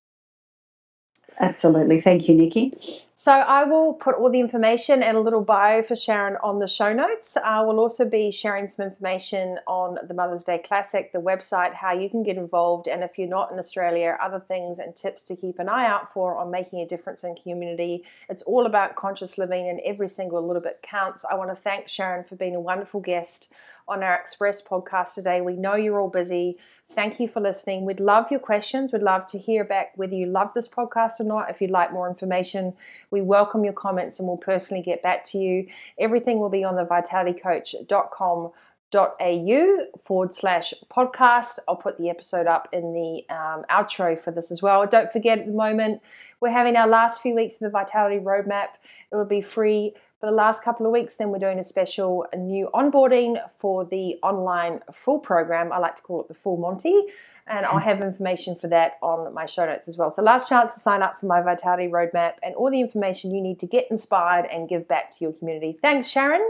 Absolutely. 1.39 2.01
Thank 2.01 2.27
you, 2.27 2.35
Nikki. 2.35 2.73
So 3.15 3.31
I 3.31 3.63
will 3.63 3.93
put 3.93 4.15
all 4.15 4.29
the 4.29 4.39
information 4.41 5.01
and 5.01 5.15
a 5.15 5.21
little 5.21 5.41
bio 5.41 5.81
for 5.83 5.95
Sharon 5.95 6.37
on 6.43 6.59
the 6.59 6.67
show 6.67 6.91
notes. 6.91 7.37
I 7.37 7.61
will 7.61 7.79
also 7.79 8.09
be 8.09 8.29
sharing 8.31 8.67
some 8.69 8.85
information 8.85 9.59
on 9.65 9.99
the 10.05 10.13
Mother's 10.13 10.43
Day 10.43 10.57
Classic, 10.57 11.13
the 11.13 11.19
website, 11.19 11.73
how 11.73 11.93
you 11.93 12.09
can 12.09 12.23
get 12.23 12.37
involved, 12.37 12.87
and 12.87 13.03
if 13.03 13.17
you're 13.17 13.27
not 13.27 13.51
in 13.51 13.59
Australia, 13.59 14.17
other 14.21 14.39
things 14.39 14.79
and 14.79 14.95
tips 14.95 15.23
to 15.23 15.35
keep 15.35 15.59
an 15.59 15.69
eye 15.69 15.85
out 15.85 16.13
for 16.13 16.37
on 16.37 16.51
making 16.51 16.79
a 16.79 16.87
difference 16.87 17.23
in 17.23 17.35
community. 17.35 18.03
It's 18.29 18.43
all 18.43 18.65
about 18.65 18.95
conscious 18.95 19.37
living, 19.37 19.69
and 19.69 19.79
every 19.85 20.09
single 20.09 20.45
little 20.45 20.63
bit 20.63 20.81
counts. 20.81 21.25
I 21.29 21.35
want 21.35 21.51
to 21.51 21.55
thank 21.55 21.87
Sharon 21.87 22.25
for 22.25 22.35
being 22.35 22.55
a 22.55 22.59
wonderful 22.59 22.99
guest 22.99 23.53
on 23.89 24.03
our 24.03 24.15
Express 24.15 24.61
podcast 24.61 25.15
today. 25.15 25.41
We 25.41 25.55
know 25.55 25.75
you're 25.75 25.99
all 25.99 26.09
busy. 26.09 26.57
Thank 26.95 27.19
you 27.19 27.27
for 27.27 27.39
listening. 27.39 27.85
We'd 27.85 27.99
love 27.99 28.31
your 28.31 28.39
questions. 28.39 28.91
We'd 28.91 29.01
love 29.01 29.27
to 29.27 29.37
hear 29.37 29.63
back 29.63 29.93
whether 29.95 30.15
you 30.15 30.25
love 30.25 30.51
this 30.55 30.67
podcast 30.67 31.19
or 31.19 31.23
not. 31.23 31.49
If 31.49 31.61
you'd 31.61 31.69
like 31.69 31.93
more 31.93 32.09
information, 32.09 32.73
we 33.11 33.21
welcome 33.21 33.63
your 33.63 33.73
comments 33.73 34.19
and 34.19 34.27
we'll 34.27 34.37
personally 34.37 34.83
get 34.83 35.03
back 35.03 35.23
to 35.25 35.37
you. 35.37 35.67
Everything 35.99 36.39
will 36.39 36.49
be 36.49 36.63
on 36.63 36.75
the 36.75 36.85
vitalitycoach.com 36.85 38.51
au 38.95 39.85
forward 40.03 40.33
slash 40.33 40.73
podcast. 40.91 41.59
I'll 41.67 41.75
put 41.75 41.97
the 41.97 42.09
episode 42.09 42.47
up 42.47 42.67
in 42.71 42.93
the 42.93 43.33
um, 43.33 43.63
outro 43.69 44.19
for 44.19 44.31
this 44.31 44.51
as 44.51 44.61
well. 44.61 44.85
Don't 44.87 45.11
forget 45.11 45.39
at 45.39 45.45
the 45.45 45.51
moment, 45.51 46.01
we're 46.41 46.49
having 46.49 46.75
our 46.75 46.87
last 46.87 47.21
few 47.21 47.35
weeks 47.35 47.55
of 47.55 47.59
the 47.59 47.69
Vitality 47.69 48.17
Roadmap. 48.17 48.69
It 49.11 49.15
will 49.15 49.25
be 49.25 49.41
free 49.41 49.93
for 50.19 50.25
the 50.25 50.35
last 50.35 50.63
couple 50.63 50.85
of 50.85 50.91
weeks. 50.91 51.15
Then 51.15 51.29
we're 51.29 51.39
doing 51.39 51.59
a 51.59 51.63
special 51.63 52.25
new 52.37 52.69
onboarding 52.73 53.41
for 53.57 53.85
the 53.85 54.17
online 54.21 54.81
full 54.93 55.19
program. 55.19 55.71
I 55.71 55.77
like 55.77 55.95
to 55.95 56.01
call 56.01 56.21
it 56.21 56.27
the 56.27 56.33
full 56.33 56.57
Monty. 56.57 57.03
And 57.47 57.65
I'll 57.65 57.79
have 57.79 58.01
information 58.01 58.55
for 58.55 58.67
that 58.67 58.99
on 59.01 59.33
my 59.33 59.47
show 59.47 59.65
notes 59.65 59.87
as 59.87 59.97
well. 59.97 60.11
So, 60.11 60.21
last 60.21 60.49
chance 60.49 60.75
to 60.75 60.79
sign 60.79 61.01
up 61.01 61.19
for 61.19 61.25
my 61.25 61.41
Vitality 61.41 61.87
Roadmap 61.87 62.33
and 62.43 62.53
all 62.53 62.69
the 62.69 62.79
information 62.79 63.33
you 63.33 63.41
need 63.41 63.59
to 63.61 63.65
get 63.65 63.87
inspired 63.89 64.45
and 64.45 64.69
give 64.69 64.87
back 64.87 65.17
to 65.17 65.25
your 65.25 65.33
community. 65.33 65.75
Thanks, 65.81 66.07
Sharon. 66.07 66.47